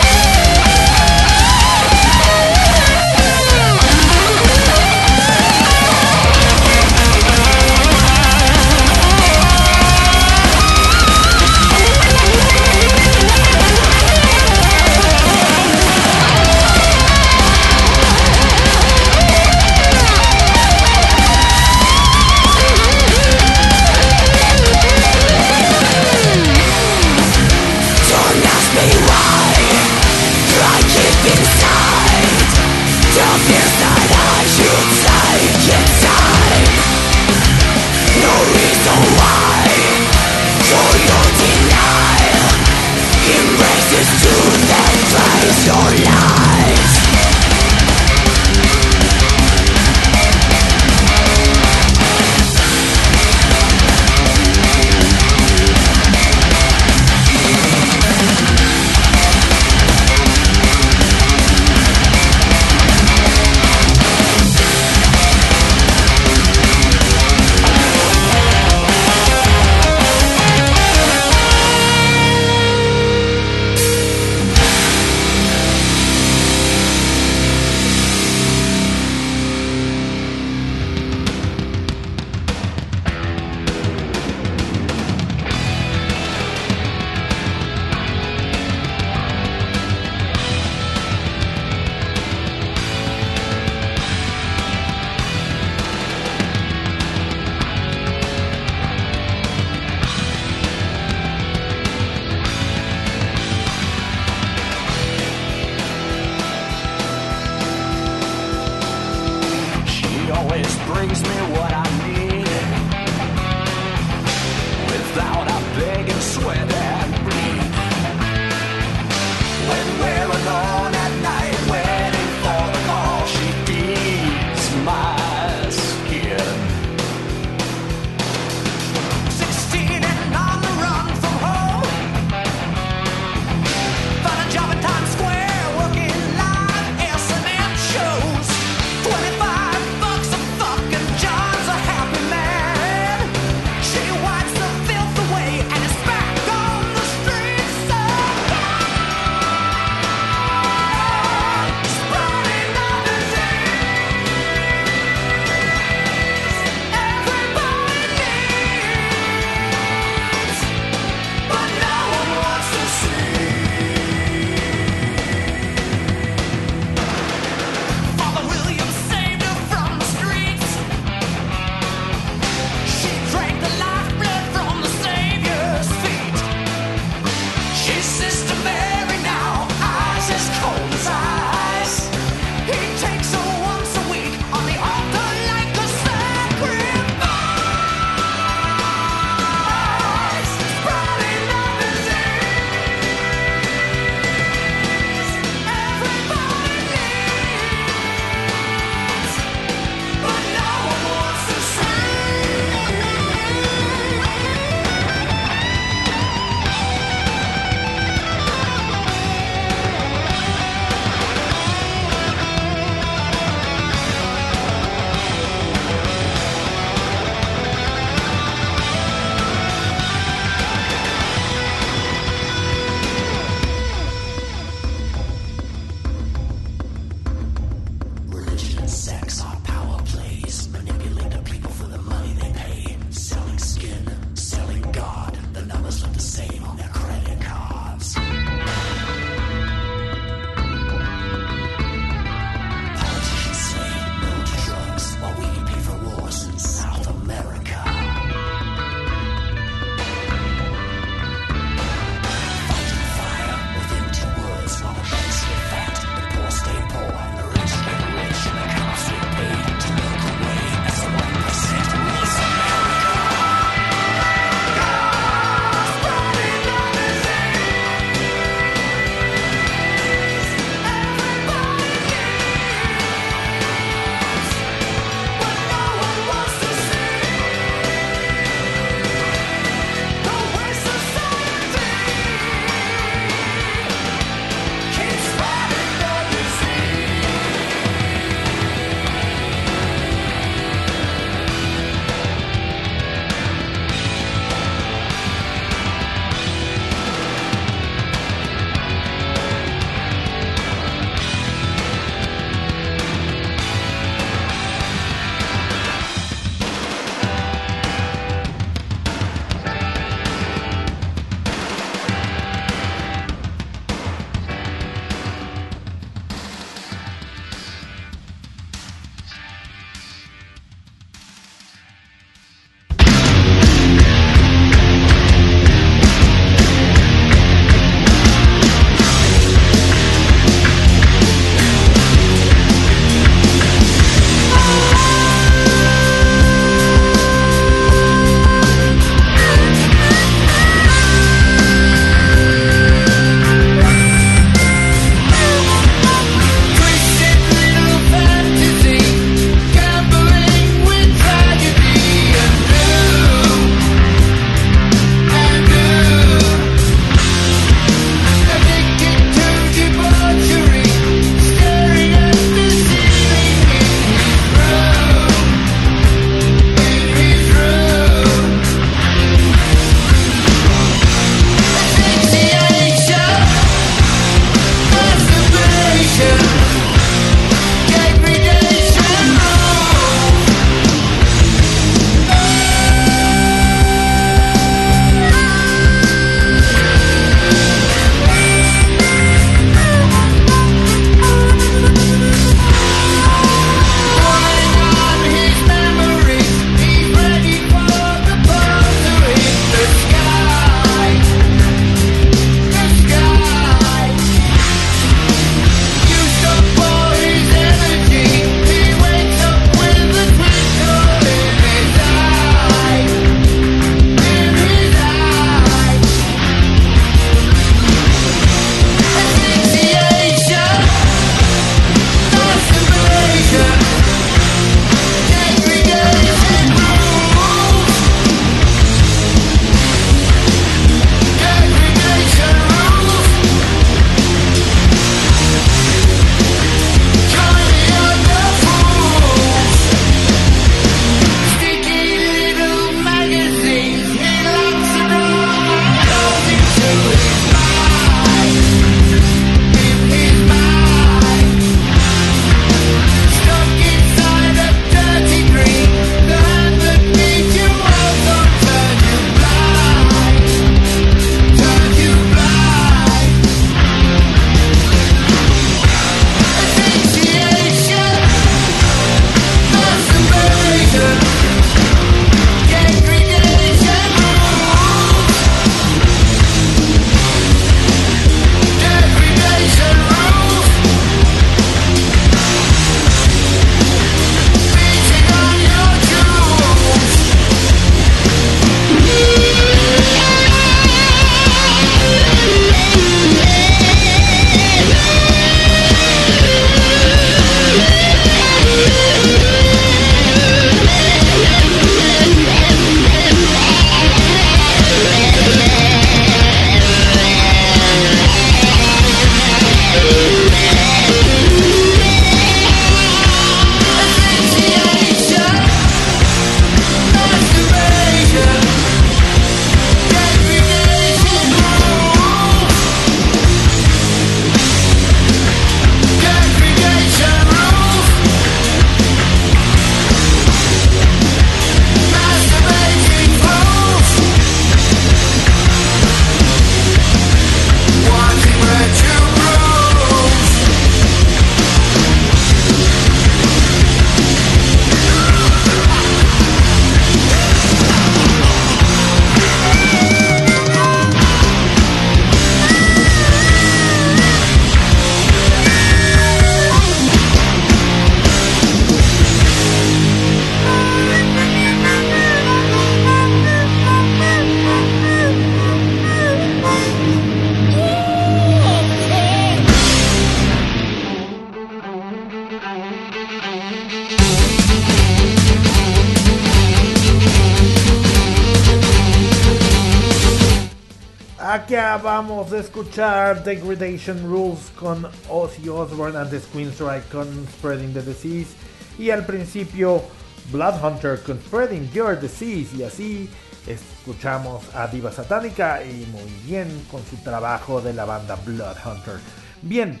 Escuchar 582.78 583.42
Degradation 583.42 584.22
Rules 584.22 584.70
con 584.78 585.04
Ozzy 585.28 585.68
Osbourne 585.68 586.16
and 586.16 586.30
the 586.30 586.38
Queensryche 586.52 587.08
con 587.10 587.26
Spreading 587.48 587.92
the 587.92 588.02
Disease. 588.02 588.54
Y 589.00 589.10
al 589.10 589.26
principio 589.26 590.04
Blood 590.52 590.80
Hunter 590.80 591.20
con 591.24 591.40
Spreading 591.40 591.90
Your 591.90 592.20
Disease. 592.20 592.76
Y 592.76 592.84
así 592.84 593.28
escuchamos 593.66 594.62
a 594.76 594.86
Diva 594.86 595.10
Satánica 595.10 595.82
y 595.82 596.06
muy 596.12 596.30
bien 596.46 596.68
con 596.88 597.04
su 597.04 597.16
trabajo 597.16 597.80
de 597.80 597.94
la 597.94 598.04
banda 598.04 598.36
Blood 598.46 598.76
Hunter. 598.86 599.18
Bien, 599.60 600.00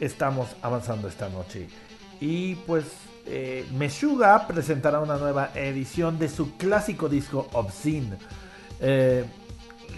estamos 0.00 0.48
avanzando 0.62 1.08
esta 1.08 1.28
noche. 1.28 1.68
Y 2.18 2.54
pues 2.66 2.86
eh, 3.26 3.66
Meshuga 3.76 4.46
presentará 4.46 5.00
una 5.00 5.18
nueva 5.18 5.50
edición 5.54 6.18
de 6.18 6.30
su 6.30 6.56
clásico 6.56 7.10
disco 7.10 7.46
Obscene. 7.52 8.16
Eh, 8.80 9.26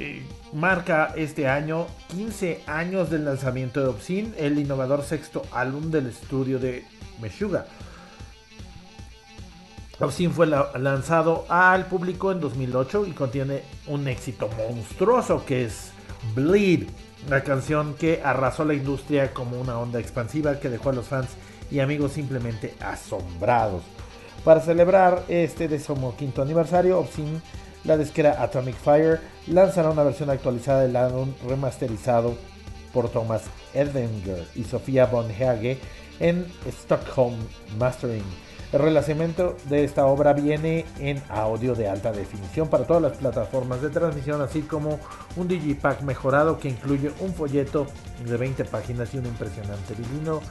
eh, 0.01 0.23
marca 0.53 1.13
este 1.17 1.49
año 1.49 1.87
15 2.09 2.63
años 2.67 3.11
del 3.11 3.25
lanzamiento 3.25 3.81
de 3.81 3.89
Obscene, 3.89 4.33
el 4.39 4.59
innovador 4.59 5.03
sexto 5.05 5.43
álbum 5.53 5.91
del 5.91 6.07
estudio 6.09 6.59
de 6.59 6.85
Meshuga. 7.21 7.67
Obscene 10.01 10.31
fue 10.33 10.47
la- 10.47 10.71
lanzado 10.79 11.45
al 11.49 11.87
público 11.87 12.31
en 12.31 12.41
2008 12.41 13.07
y 13.07 13.13
contiene 13.13 13.63
un 13.89 14.07
éxito 14.07 14.49
monstruoso 14.57 15.45
que 15.45 15.65
es 15.65 15.91
Bleed, 16.35 16.89
la 17.29 17.43
canción 17.43 17.95
que 17.95 18.21
arrasó 18.25 18.65
la 18.65 18.75
industria 18.75 19.33
como 19.33 19.61
una 19.61 19.79
onda 19.79 19.99
expansiva 20.01 20.59
que 20.61 20.69
dejó 20.71 20.91
a 20.91 20.93
los 20.93 21.07
fans 21.07 21.29
y 21.71 21.81
amigos 21.81 22.13
simplemente 22.13 22.75
asombrados. 22.81 23.83
Para 24.45 24.61
celebrar 24.61 25.25
este 25.29 25.67
decimoquinto 25.69 26.43
aniversario, 26.43 26.99
Obscene, 27.01 27.41
la 27.85 27.97
disquera 27.97 28.43
Atomic 28.43 28.77
Fire, 28.77 29.21
lanzará 29.47 29.91
una 29.91 30.03
versión 30.03 30.31
actualizada 30.31 30.83
del 30.83 30.97
álbum 30.97 31.33
remasterizado 31.47 32.37
por 32.93 33.11
Thomas 33.11 33.43
Erdinger 33.75 34.47
y 34.55 34.65
Sofía 34.65 35.07
von 35.07 35.31
Hage 35.31 35.79
en 36.21 36.47
Stockholm 36.67 37.37
Mastering. 37.79 38.25
El 38.71 38.81
relanzamiento 38.81 39.57
de 39.71 39.85
esta 39.85 40.05
obra 40.07 40.35
viene 40.35 40.85
en 40.99 41.23
audio 41.31 41.75
de 41.75 41.89
alta 41.89 42.13
definición 42.13 42.69
para 42.69 42.87
todas 42.87 43.03
las 43.03 43.17
plataformas 43.17 43.81
de 43.81 43.89
transmisión, 43.89 44.43
así 44.43 44.61
como 44.61 45.01
un 45.37 45.49
digipack 45.49 46.03
mejorado 46.03 46.59
que 46.59 46.69
incluye 46.69 47.11
un 47.21 47.33
folleto 47.33 47.87
de 48.27 48.37
20 48.37 48.67
páginas 48.67 49.15
y 49.15 49.19
un 49.19 49.27
impresionante 49.27 49.95
vinilo 49.95 50.43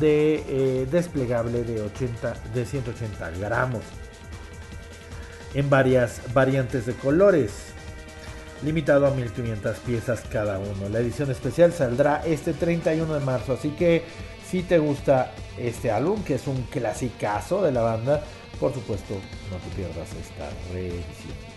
de 0.00 0.42
eh, 0.48 0.86
desplegable 0.90 1.64
de 1.64 1.82
80 1.82 2.34
de 2.54 2.64
180 2.64 3.30
gramos 3.32 3.82
en 5.54 5.70
varias 5.70 6.20
variantes 6.34 6.86
de 6.86 6.94
colores 6.94 7.74
limitado 8.64 9.06
a 9.06 9.10
1500 9.10 9.78
piezas 9.78 10.22
cada 10.30 10.58
uno. 10.58 10.88
La 10.90 11.00
edición 11.00 11.30
especial 11.30 11.72
saldrá 11.72 12.22
este 12.24 12.52
31 12.52 13.12
de 13.14 13.20
marzo, 13.20 13.52
así 13.52 13.70
que 13.70 14.04
si 14.48 14.62
te 14.62 14.78
gusta 14.78 15.32
este 15.58 15.90
álbum, 15.90 16.22
que 16.22 16.34
es 16.34 16.46
un 16.46 16.62
clasicazo 16.64 17.62
de 17.62 17.72
la 17.72 17.82
banda, 17.82 18.22
por 18.58 18.72
supuesto 18.72 19.14
no 19.50 19.56
te 19.58 19.76
pierdas 19.76 20.08
esta 20.14 20.48
reedición. 20.72 21.53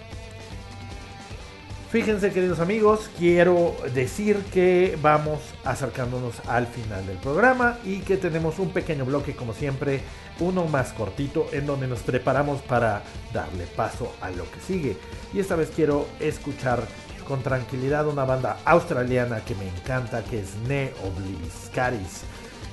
Fíjense 1.89 2.33
queridos 2.33 2.59
amigos, 2.59 3.09
quiero 3.17 3.73
decir 3.93 4.43
que 4.51 4.97
vamos 5.01 5.39
acercándonos 5.63 6.35
al 6.45 6.67
final 6.67 7.07
del 7.07 7.15
programa 7.15 7.79
y 7.85 7.99
que 7.99 8.17
tenemos 8.17 8.59
un 8.59 8.71
pequeño 8.71 9.05
bloque 9.05 9.37
como 9.37 9.53
siempre, 9.53 10.01
uno 10.41 10.65
más 10.65 10.91
cortito 10.91 11.47
en 11.53 11.65
donde 11.65 11.87
nos 11.87 11.99
preparamos 11.99 12.61
para 12.61 13.03
darle 13.33 13.67
paso 13.67 14.13
a 14.19 14.29
lo 14.31 14.43
que 14.51 14.59
sigue. 14.59 14.97
Y 15.33 15.39
esta 15.39 15.55
vez 15.55 15.71
quiero 15.73 16.05
escuchar 16.19 16.83
con 17.25 17.41
tranquilidad 17.41 18.05
una 18.07 18.25
banda 18.25 18.57
australiana 18.65 19.45
que 19.45 19.55
me 19.55 19.69
encanta 19.69 20.25
que 20.25 20.41
es 20.41 20.55
Ne 20.67 20.91
Obliviscaris. 21.05 22.23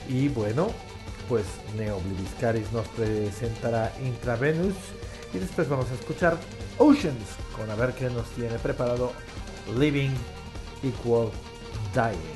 Y 0.08 0.26
bueno, 0.26 0.72
pues 1.28 1.44
Ne 1.76 1.92
Obliviscaris 1.92 2.72
nos 2.72 2.88
presentará 2.88 3.92
Intravenous 4.04 4.74
y 5.34 5.38
después 5.38 5.68
vamos 5.68 5.90
a 5.90 5.94
escuchar 5.94 6.38
Oceans 6.78 7.36
con 7.56 7.68
a 7.70 7.74
ver 7.74 7.92
qué 7.94 8.08
nos 8.08 8.28
tiene 8.30 8.58
preparado 8.58 9.12
Living 9.76 10.12
Equal 10.82 11.30
Dying. 11.92 12.33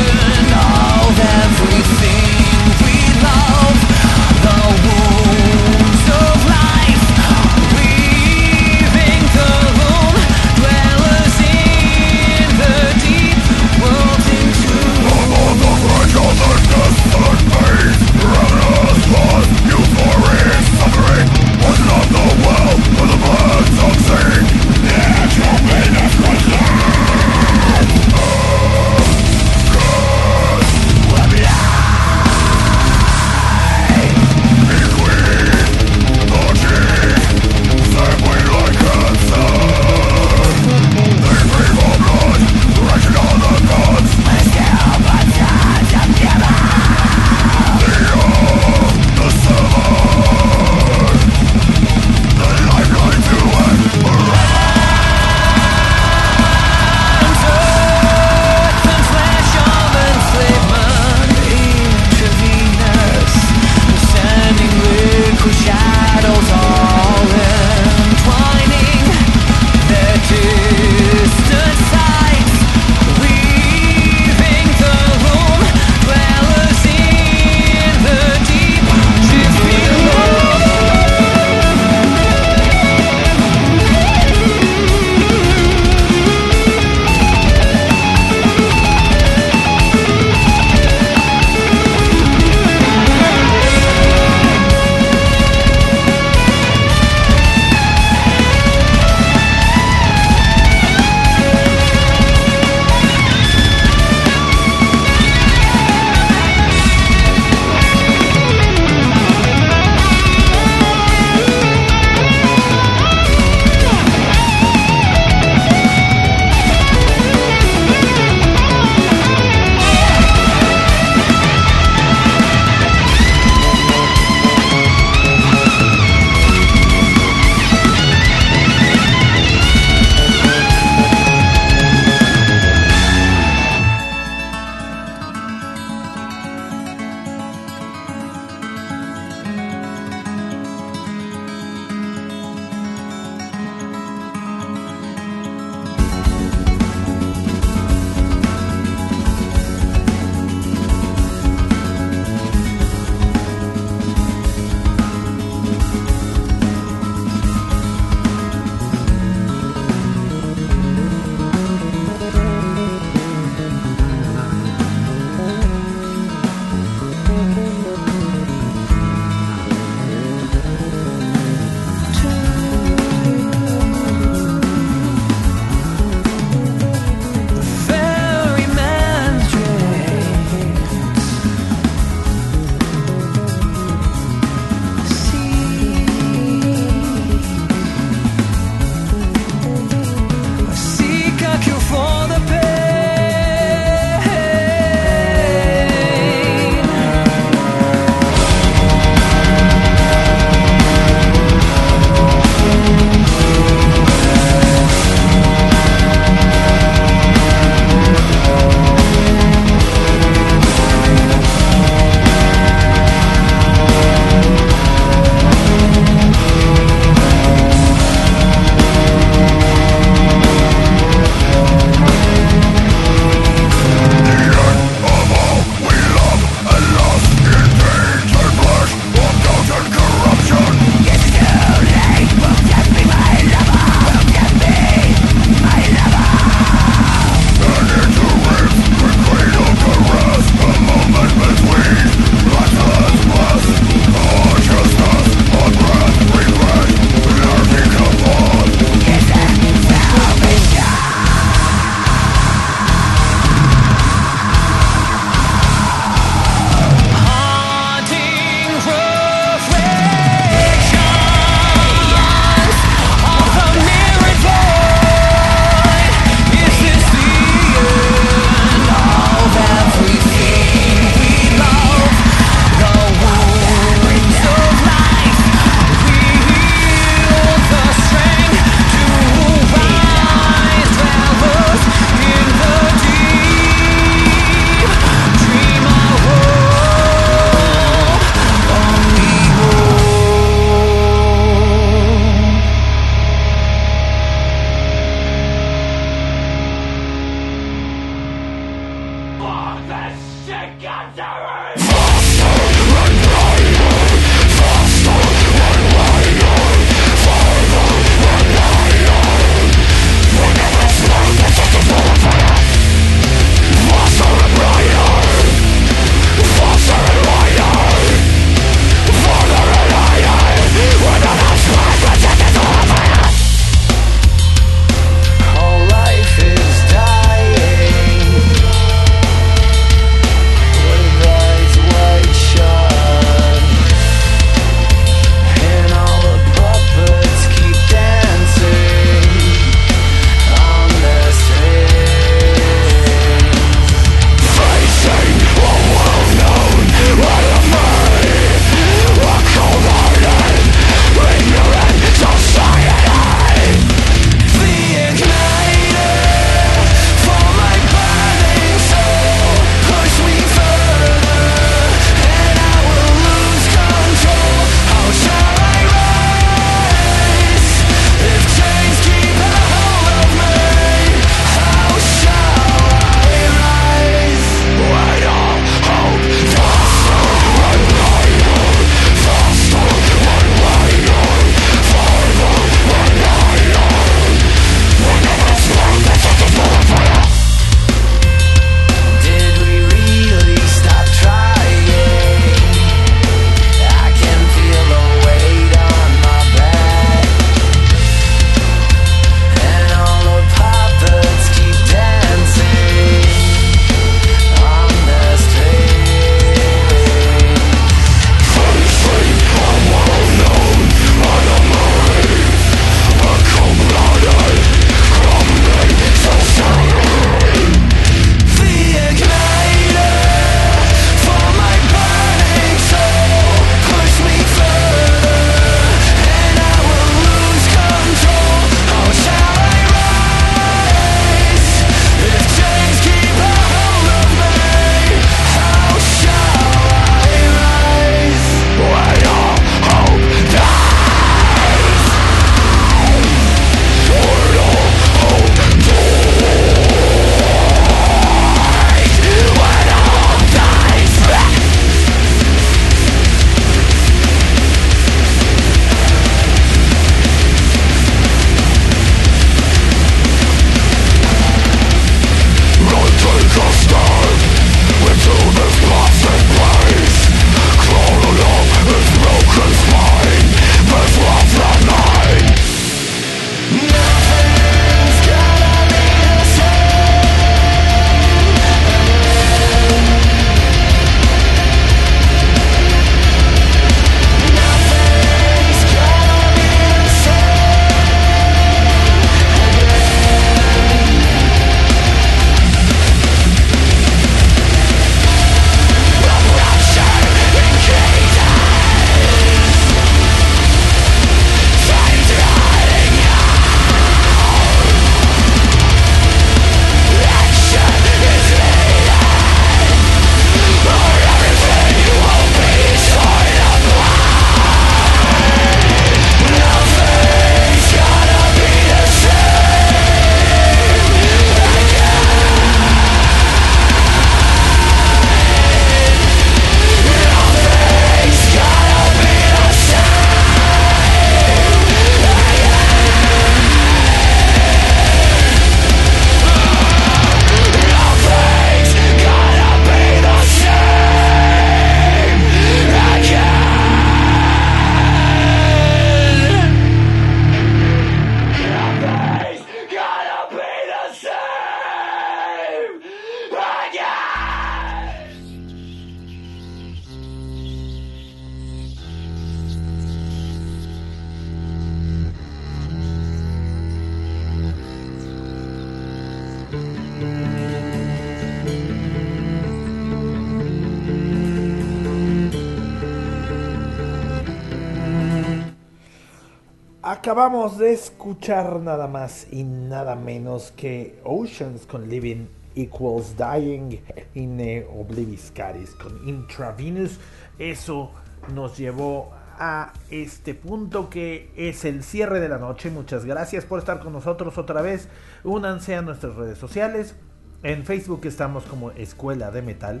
Acabamos 577.06 577.76
de 577.76 577.92
escuchar 577.92 578.80
nada 578.80 579.06
más 579.06 579.46
y 579.52 579.62
nada 579.62 580.16
menos 580.16 580.72
que 580.74 581.20
Oceans 581.22 581.84
con 581.84 582.08
Living 582.08 582.46
Equals 582.74 583.36
Dying 583.36 584.00
y 584.32 584.46
Ne 584.46 584.86
Oblivis 584.86 585.52
Caris 585.54 585.90
con 585.96 586.26
Intravenous. 586.26 587.20
Eso 587.58 588.10
nos 588.54 588.78
llevó 588.78 589.34
a 589.58 589.92
este 590.08 590.54
punto 590.54 591.10
que 591.10 591.50
es 591.56 591.84
el 591.84 592.02
cierre 592.02 592.40
de 592.40 592.48
la 592.48 592.56
noche. 592.56 592.88
Muchas 592.88 593.26
gracias 593.26 593.66
por 593.66 593.80
estar 593.80 594.00
con 594.00 594.14
nosotros 594.14 594.56
otra 594.56 594.80
vez. 594.80 595.06
Únanse 595.44 595.96
a 595.96 596.00
nuestras 596.00 596.36
redes 596.36 596.56
sociales. 596.56 597.16
En 597.62 597.84
Facebook 597.84 598.22
estamos 598.24 598.64
como 598.64 598.92
Escuela 598.92 599.50
de 599.50 599.60
Metal. 599.60 600.00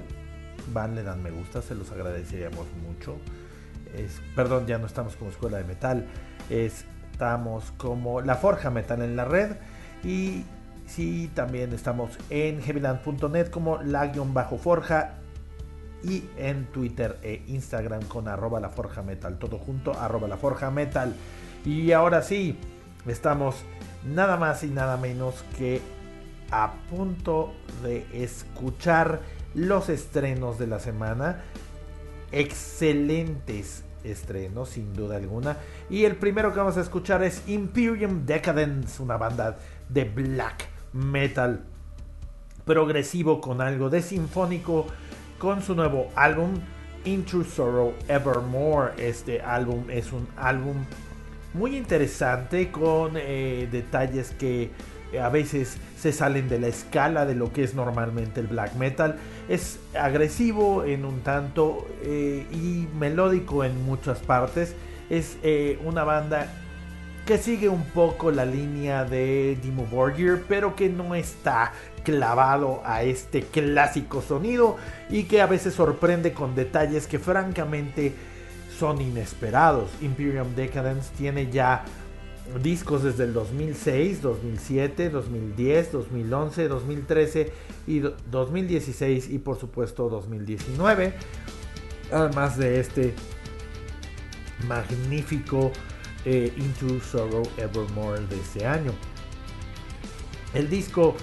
Van, 0.72 0.94
le 0.94 1.02
dan 1.02 1.22
me 1.22 1.30
gusta, 1.30 1.60
se 1.60 1.74
los 1.74 1.92
agradeceríamos 1.92 2.66
mucho. 2.82 3.18
Es, 3.94 4.22
perdón, 4.34 4.66
ya 4.66 4.78
no 4.78 4.86
estamos 4.86 5.16
como 5.16 5.30
Escuela 5.30 5.58
de 5.58 5.64
Metal. 5.64 6.06
Estamos 7.14 7.72
como 7.76 8.22
La 8.22 8.34
Forja 8.34 8.70
Metal 8.70 9.00
en 9.00 9.14
la 9.14 9.24
red. 9.24 9.52
Y 10.02 10.42
sí, 10.84 11.30
también 11.32 11.72
estamos 11.72 12.18
en 12.28 12.60
heavyland.net 12.60 13.50
como 13.50 13.80
la-forja 13.80 15.14
y 16.02 16.24
en 16.36 16.64
Twitter 16.72 17.20
e 17.22 17.44
Instagram 17.46 18.02
con 18.06 18.26
arroba 18.26 18.58
la 18.58 18.68
forja 18.68 19.02
metal, 19.02 19.38
todo 19.38 19.58
junto, 19.58 19.96
arroba 19.96 20.26
la 20.26 20.36
forja 20.36 20.72
metal. 20.72 21.14
Y 21.64 21.92
ahora 21.92 22.20
sí, 22.20 22.58
estamos 23.06 23.62
nada 24.04 24.36
más 24.36 24.64
y 24.64 24.66
nada 24.66 24.96
menos 24.96 25.44
que 25.56 25.80
a 26.50 26.72
punto 26.90 27.54
de 27.84 28.08
escuchar 28.12 29.20
los 29.54 29.88
estrenos 29.88 30.58
de 30.58 30.66
la 30.66 30.80
semana. 30.80 31.44
Excelentes 32.32 33.84
estrenos, 34.04 34.70
sin 34.70 34.92
duda 34.94 35.16
alguna. 35.16 35.56
Y 35.90 36.04
el 36.04 36.16
primero 36.16 36.52
que 36.52 36.58
vamos 36.58 36.76
a 36.76 36.80
escuchar 36.80 37.22
es 37.22 37.42
Imperium 37.48 38.24
Decadence, 38.26 39.02
una 39.02 39.16
banda 39.16 39.58
de 39.88 40.04
black 40.04 40.68
metal 40.92 41.64
progresivo 42.64 43.40
con 43.40 43.60
algo 43.60 43.90
de 43.90 44.02
sinfónico 44.02 44.86
con 45.38 45.62
su 45.62 45.74
nuevo 45.74 46.10
álbum 46.14 46.54
Into 47.04 47.44
Sorrow 47.44 47.92
Evermore. 48.08 48.92
Este 48.96 49.40
álbum 49.42 49.90
es 49.90 50.12
un 50.12 50.26
álbum 50.36 50.76
muy 51.52 51.76
interesante 51.76 52.70
con 52.70 53.12
eh, 53.16 53.68
detalles 53.70 54.30
que 54.32 54.70
a 55.20 55.28
veces 55.28 55.76
se 55.98 56.12
salen 56.12 56.48
de 56.48 56.58
la 56.58 56.68
escala 56.68 57.26
de 57.26 57.34
lo 57.34 57.52
que 57.52 57.64
es 57.64 57.74
normalmente 57.74 58.40
el 58.40 58.46
black 58.46 58.74
metal. 58.74 59.16
Es 59.48 59.78
agresivo 59.98 60.84
en 60.84 61.04
un 61.04 61.20
tanto 61.20 61.86
eh, 62.02 62.46
y 62.52 62.86
melódico 62.98 63.64
en 63.64 63.84
muchas 63.84 64.18
partes. 64.20 64.74
Es 65.10 65.36
eh, 65.42 65.78
una 65.84 66.04
banda 66.04 66.48
que 67.26 67.38
sigue 67.38 67.68
un 67.68 67.84
poco 67.84 68.30
la 68.30 68.44
línea 68.44 69.04
de 69.04 69.56
Dimo 69.62 69.86
Borgir, 69.86 70.44
pero 70.46 70.76
que 70.76 70.90
no 70.90 71.14
está 71.14 71.72
clavado 72.04 72.82
a 72.84 73.02
este 73.02 73.42
clásico 73.42 74.20
sonido 74.20 74.76
y 75.08 75.24
que 75.24 75.40
a 75.40 75.46
veces 75.46 75.74
sorprende 75.74 76.32
con 76.32 76.54
detalles 76.54 77.06
que 77.06 77.18
francamente 77.18 78.12
son 78.78 79.00
inesperados. 79.00 79.90
Imperium 80.02 80.54
Decadence 80.54 81.10
tiene 81.16 81.50
ya 81.50 81.84
discos 82.62 83.02
desde 83.02 83.24
el 83.24 83.32
2006, 83.32 84.22
2007, 84.22 85.10
2010, 85.10 85.92
2011, 85.92 86.68
2013 86.68 87.52
y 87.86 88.00
2016 88.30 89.30
y 89.30 89.38
por 89.38 89.58
supuesto 89.58 90.08
2019. 90.08 91.14
Además 92.12 92.58
de 92.58 92.80
este 92.80 93.14
magnífico 94.68 95.72
eh, 96.24 96.52
Into 96.56 97.00
Sorrow 97.00 97.42
Evermore 97.56 98.20
de 98.26 98.36
este 98.36 98.66
año. 98.66 98.92
El 100.52 100.70
disco 100.70 101.16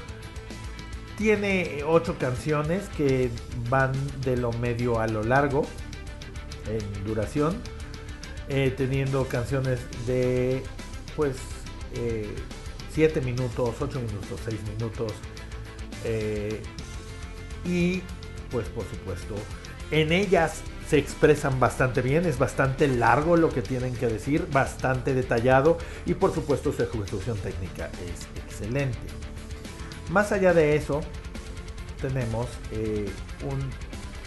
tiene 1.18 1.84
ocho 1.88 2.18
canciones 2.18 2.90
que 2.98 3.30
van 3.70 3.94
de 4.22 4.38
lo 4.38 4.52
medio 4.54 5.00
a 5.00 5.08
lo 5.08 5.24
largo 5.24 5.66
en 6.68 7.04
duración, 7.06 7.56
eh, 8.50 8.74
teniendo 8.76 9.28
canciones 9.28 9.80
de 10.06 10.64
pues 11.22 11.36
7 12.96 13.20
eh, 13.20 13.22
minutos, 13.22 13.76
8 13.80 14.00
minutos, 14.00 14.40
6 14.44 14.60
minutos 14.76 15.12
eh, 16.04 16.60
y 17.64 18.02
pues 18.50 18.68
por 18.70 18.86
supuesto 18.86 19.36
en 19.92 20.14
ellas 20.14 20.64
se 20.90 20.98
expresan 20.98 21.60
bastante 21.60 22.02
bien, 22.02 22.26
es 22.26 22.40
bastante 22.40 22.88
largo 22.88 23.38
lo 23.38 23.50
que 23.50 23.62
tienen 23.62 23.94
que 23.94 24.08
decir, 24.08 24.48
bastante 24.52 25.14
detallado 25.14 25.78
y 26.08 26.16
por 26.16 26.34
supuesto 26.34 26.74
su 26.74 26.82
ejecución 26.82 27.38
técnica 27.38 27.92
es 28.12 28.26
excelente. 28.44 28.98
Más 30.10 30.32
allá 30.32 30.56
de 30.56 30.76
eso, 30.76 31.02
tenemos 32.02 32.48
eh, 32.72 33.08
un 33.48 33.60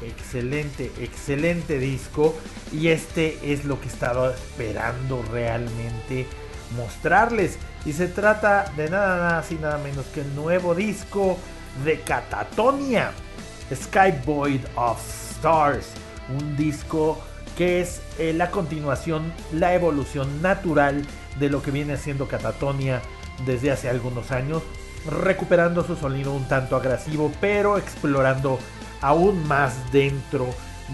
excelente, 0.07 0.93
excelente 1.01 1.81
disco 1.81 2.37
y 2.73 2.89
este 2.89 3.53
es 3.53 3.65
lo 3.65 3.81
que 3.81 3.89
estaba 3.89 4.31
esperando 4.33 5.25
realmente 5.33 6.27
mostrarles. 6.77 7.59
Y 7.85 7.93
se 7.93 8.09
trata 8.09 8.73
de 8.77 8.91
nada 8.91 9.37
más 9.37 9.53
y 9.53 9.57
nada 9.57 9.79
menos 9.79 10.07
que 10.07 10.21
el 10.21 10.35
nuevo 10.35 10.75
disco 10.75 11.39
de 11.85 12.01
Catatonia, 12.01 13.13
Sky 13.75 14.13
Void 14.25 14.61
of 14.77 15.01
Stars. 15.37 15.87
Un 16.29 16.57
disco 16.57 17.19
que 17.57 17.81
es 17.81 18.01
eh, 18.19 18.33
la 18.33 18.51
continuación, 18.51 19.33
la 19.53 19.75
evolución 19.75 20.43
natural 20.43 21.05
de 21.39 21.51
lo 21.51 21.63
que 21.63 21.71
viene 21.71 21.95
haciendo 21.95 22.27
Catatonia 22.27 23.03
desde 23.45 23.71
hace 23.71 23.89
algunos 23.89 24.31
años, 24.31 24.63
recuperando 25.23 25.85
su 25.85 25.97
sonido 25.97 26.33
un 26.33 26.49
tanto 26.49 26.77
agresivo, 26.77 27.31
pero 27.41 27.77
explorando 27.77 28.59
aún 29.01 29.47
más 29.47 29.93
dentro 29.93 30.47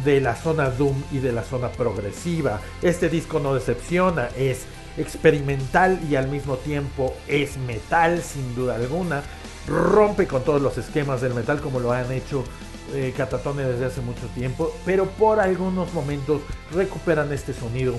de 0.05 0.21
la 0.21 0.35
zona 0.37 0.71
Doom 0.71 1.03
y 1.13 1.19
de 1.19 1.33
la 1.33 1.43
zona 1.43 1.69
progresiva. 1.69 2.61
Este 2.83 3.09
disco 3.09 3.41
no 3.41 3.55
decepciona, 3.55 4.29
es 4.37 4.65
experimental 4.97 5.99
y 6.09 6.17
al 6.17 6.29
mismo 6.29 6.57
tiempo 6.57 7.15
es 7.29 7.57
metal 7.59 8.23
sin 8.23 8.55
duda 8.55 8.77
alguna. 8.77 9.23
Rompe 9.67 10.27
con 10.27 10.43
todos 10.43 10.61
los 10.61 10.79
esquemas 10.79 11.21
del 11.21 11.35
metal 11.35 11.61
como 11.61 11.81
lo 11.81 11.93
han 11.93 12.11
hecho 12.13 12.45
eh, 12.93 13.15
Catatonia 13.17 13.69
desde 13.69 13.87
hace 13.87 14.01
mucho 14.01 14.27
tiempo, 14.35 14.75
pero 14.85 15.07
por 15.07 15.39
algunos 15.39 15.93
momentos 15.95 16.43
recuperan 16.73 17.33
este 17.33 17.53
sonido 17.53 17.95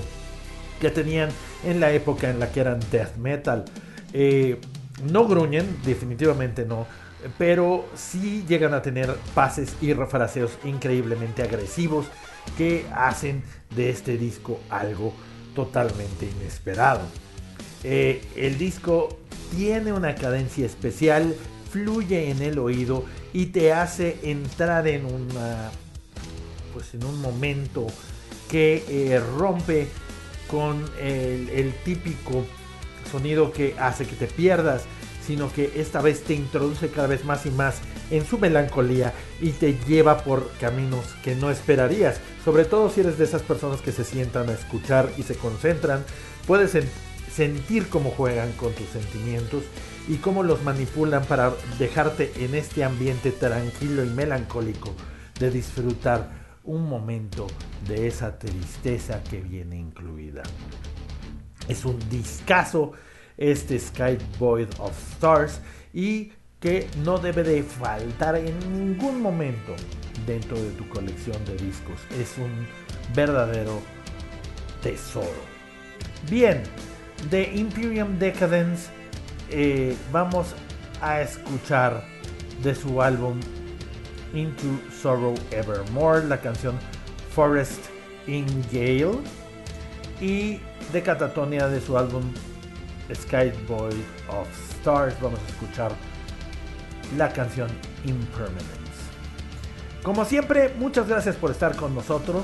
que 0.80 0.90
tenían 0.90 1.30
en 1.64 1.80
la 1.80 1.92
época 1.92 2.28
en 2.28 2.38
la 2.38 2.50
que 2.50 2.60
eran 2.60 2.80
death 2.90 3.16
metal. 3.16 3.64
Eh, 4.12 4.60
no 5.10 5.26
gruñen, 5.26 5.78
definitivamente 5.84 6.66
no, 6.66 6.86
pero 7.38 7.86
sí 7.94 8.44
llegan 8.46 8.74
a 8.74 8.82
tener 8.82 9.14
pases 9.34 9.76
y 9.80 9.92
refraseos 9.94 10.58
increíblemente 10.64 11.42
agresivos 11.42 12.06
que 12.58 12.84
hacen 12.94 13.42
de 13.74 13.90
este 13.90 14.18
disco 14.18 14.60
algo 14.68 15.14
totalmente 15.54 16.26
inesperado. 16.26 17.02
Eh, 17.84 18.22
el 18.36 18.58
disco 18.58 19.18
tiene 19.56 19.92
una 19.92 20.14
cadencia 20.14 20.66
especial, 20.66 21.34
fluye 21.70 22.30
en 22.30 22.42
el 22.42 22.58
oído 22.58 23.04
y 23.32 23.46
te 23.46 23.72
hace 23.72 24.18
entrar 24.22 24.86
en 24.86 25.06
pues 26.72 26.94
en 26.94 27.04
un 27.04 27.20
momento 27.20 27.86
que 28.48 28.84
eh, 28.88 29.20
rompe 29.38 29.88
con 30.48 30.84
el 31.00 31.72
típico 31.84 32.44
sonido 33.10 33.52
que 33.52 33.74
hace 33.78 34.06
que 34.06 34.16
te 34.16 34.26
pierdas, 34.26 34.84
sino 35.26 35.52
que 35.52 35.72
esta 35.76 36.02
vez 36.02 36.22
te 36.24 36.34
introduce 36.34 36.88
cada 36.88 37.08
vez 37.08 37.24
más 37.24 37.46
y 37.46 37.50
más 37.50 37.76
en 38.12 38.26
su 38.26 38.38
melancolía 38.38 39.12
y 39.40 39.50
te 39.50 39.74
lleva 39.88 40.18
por 40.18 40.50
caminos 40.60 41.04
que 41.24 41.34
no 41.34 41.50
esperarías. 41.50 42.20
Sobre 42.44 42.64
todo 42.64 42.90
si 42.90 43.00
eres 43.00 43.18
de 43.18 43.24
esas 43.24 43.42
personas 43.42 43.80
que 43.80 43.90
se 43.90 44.04
sientan 44.04 44.48
a 44.50 44.52
escuchar 44.52 45.10
y 45.16 45.22
se 45.22 45.34
concentran, 45.34 46.04
puedes 46.46 46.76
sentir 47.34 47.88
cómo 47.88 48.10
juegan 48.10 48.52
con 48.52 48.72
tus 48.74 48.86
sentimientos 48.88 49.64
y 50.08 50.16
cómo 50.16 50.42
los 50.42 50.62
manipulan 50.62 51.24
para 51.24 51.54
dejarte 51.78 52.32
en 52.36 52.54
este 52.54 52.84
ambiente 52.84 53.32
tranquilo 53.32 54.04
y 54.04 54.08
melancólico 54.08 54.94
de 55.40 55.50
disfrutar 55.50 56.42
un 56.64 56.88
momento 56.88 57.46
de 57.88 58.08
esa 58.08 58.38
tristeza 58.38 59.22
que 59.24 59.40
viene 59.40 59.78
incluida. 59.78 60.42
Es 61.66 61.84
un 61.84 61.98
discazo 62.10 62.92
este 63.38 63.78
Sky 63.78 64.18
Void 64.38 64.68
of 64.78 64.92
Stars 65.14 65.60
y 65.94 66.32
que 66.62 66.88
no 67.04 67.18
debe 67.18 67.42
de 67.42 67.62
faltar 67.64 68.36
en 68.36 68.56
ningún 68.72 69.20
momento 69.20 69.74
dentro 70.24 70.56
de 70.56 70.70
tu 70.70 70.88
colección 70.88 71.44
de 71.44 71.56
discos. 71.56 71.98
Es 72.18 72.38
un 72.38 72.66
verdadero 73.14 73.80
tesoro. 74.80 75.52
Bien, 76.30 76.62
de 77.30 77.52
Imperium 77.52 78.16
Decadence 78.18 78.90
eh, 79.50 79.96
vamos 80.12 80.54
a 81.00 81.20
escuchar 81.20 82.04
de 82.62 82.74
su 82.74 83.02
álbum 83.02 83.40
Into 84.32 84.80
Sorrow 85.02 85.34
Evermore 85.50 86.24
la 86.24 86.40
canción 86.40 86.78
Forest 87.34 87.86
in 88.26 88.46
Gale 88.72 89.18
y 90.20 90.60
de 90.92 91.02
Catatonia 91.02 91.68
de 91.68 91.80
su 91.80 91.98
álbum 91.98 92.22
Skyboy 93.12 93.92
of 94.28 94.48
Stars 94.78 95.20
vamos 95.20 95.40
a 95.40 95.48
escuchar 95.48 95.92
la 97.16 97.32
canción 97.32 97.68
Impermanence. 98.04 98.82
Como 100.02 100.24
siempre, 100.24 100.74
muchas 100.78 101.08
gracias 101.08 101.36
por 101.36 101.52
estar 101.52 101.76
con 101.76 101.94
nosotros. 101.94 102.42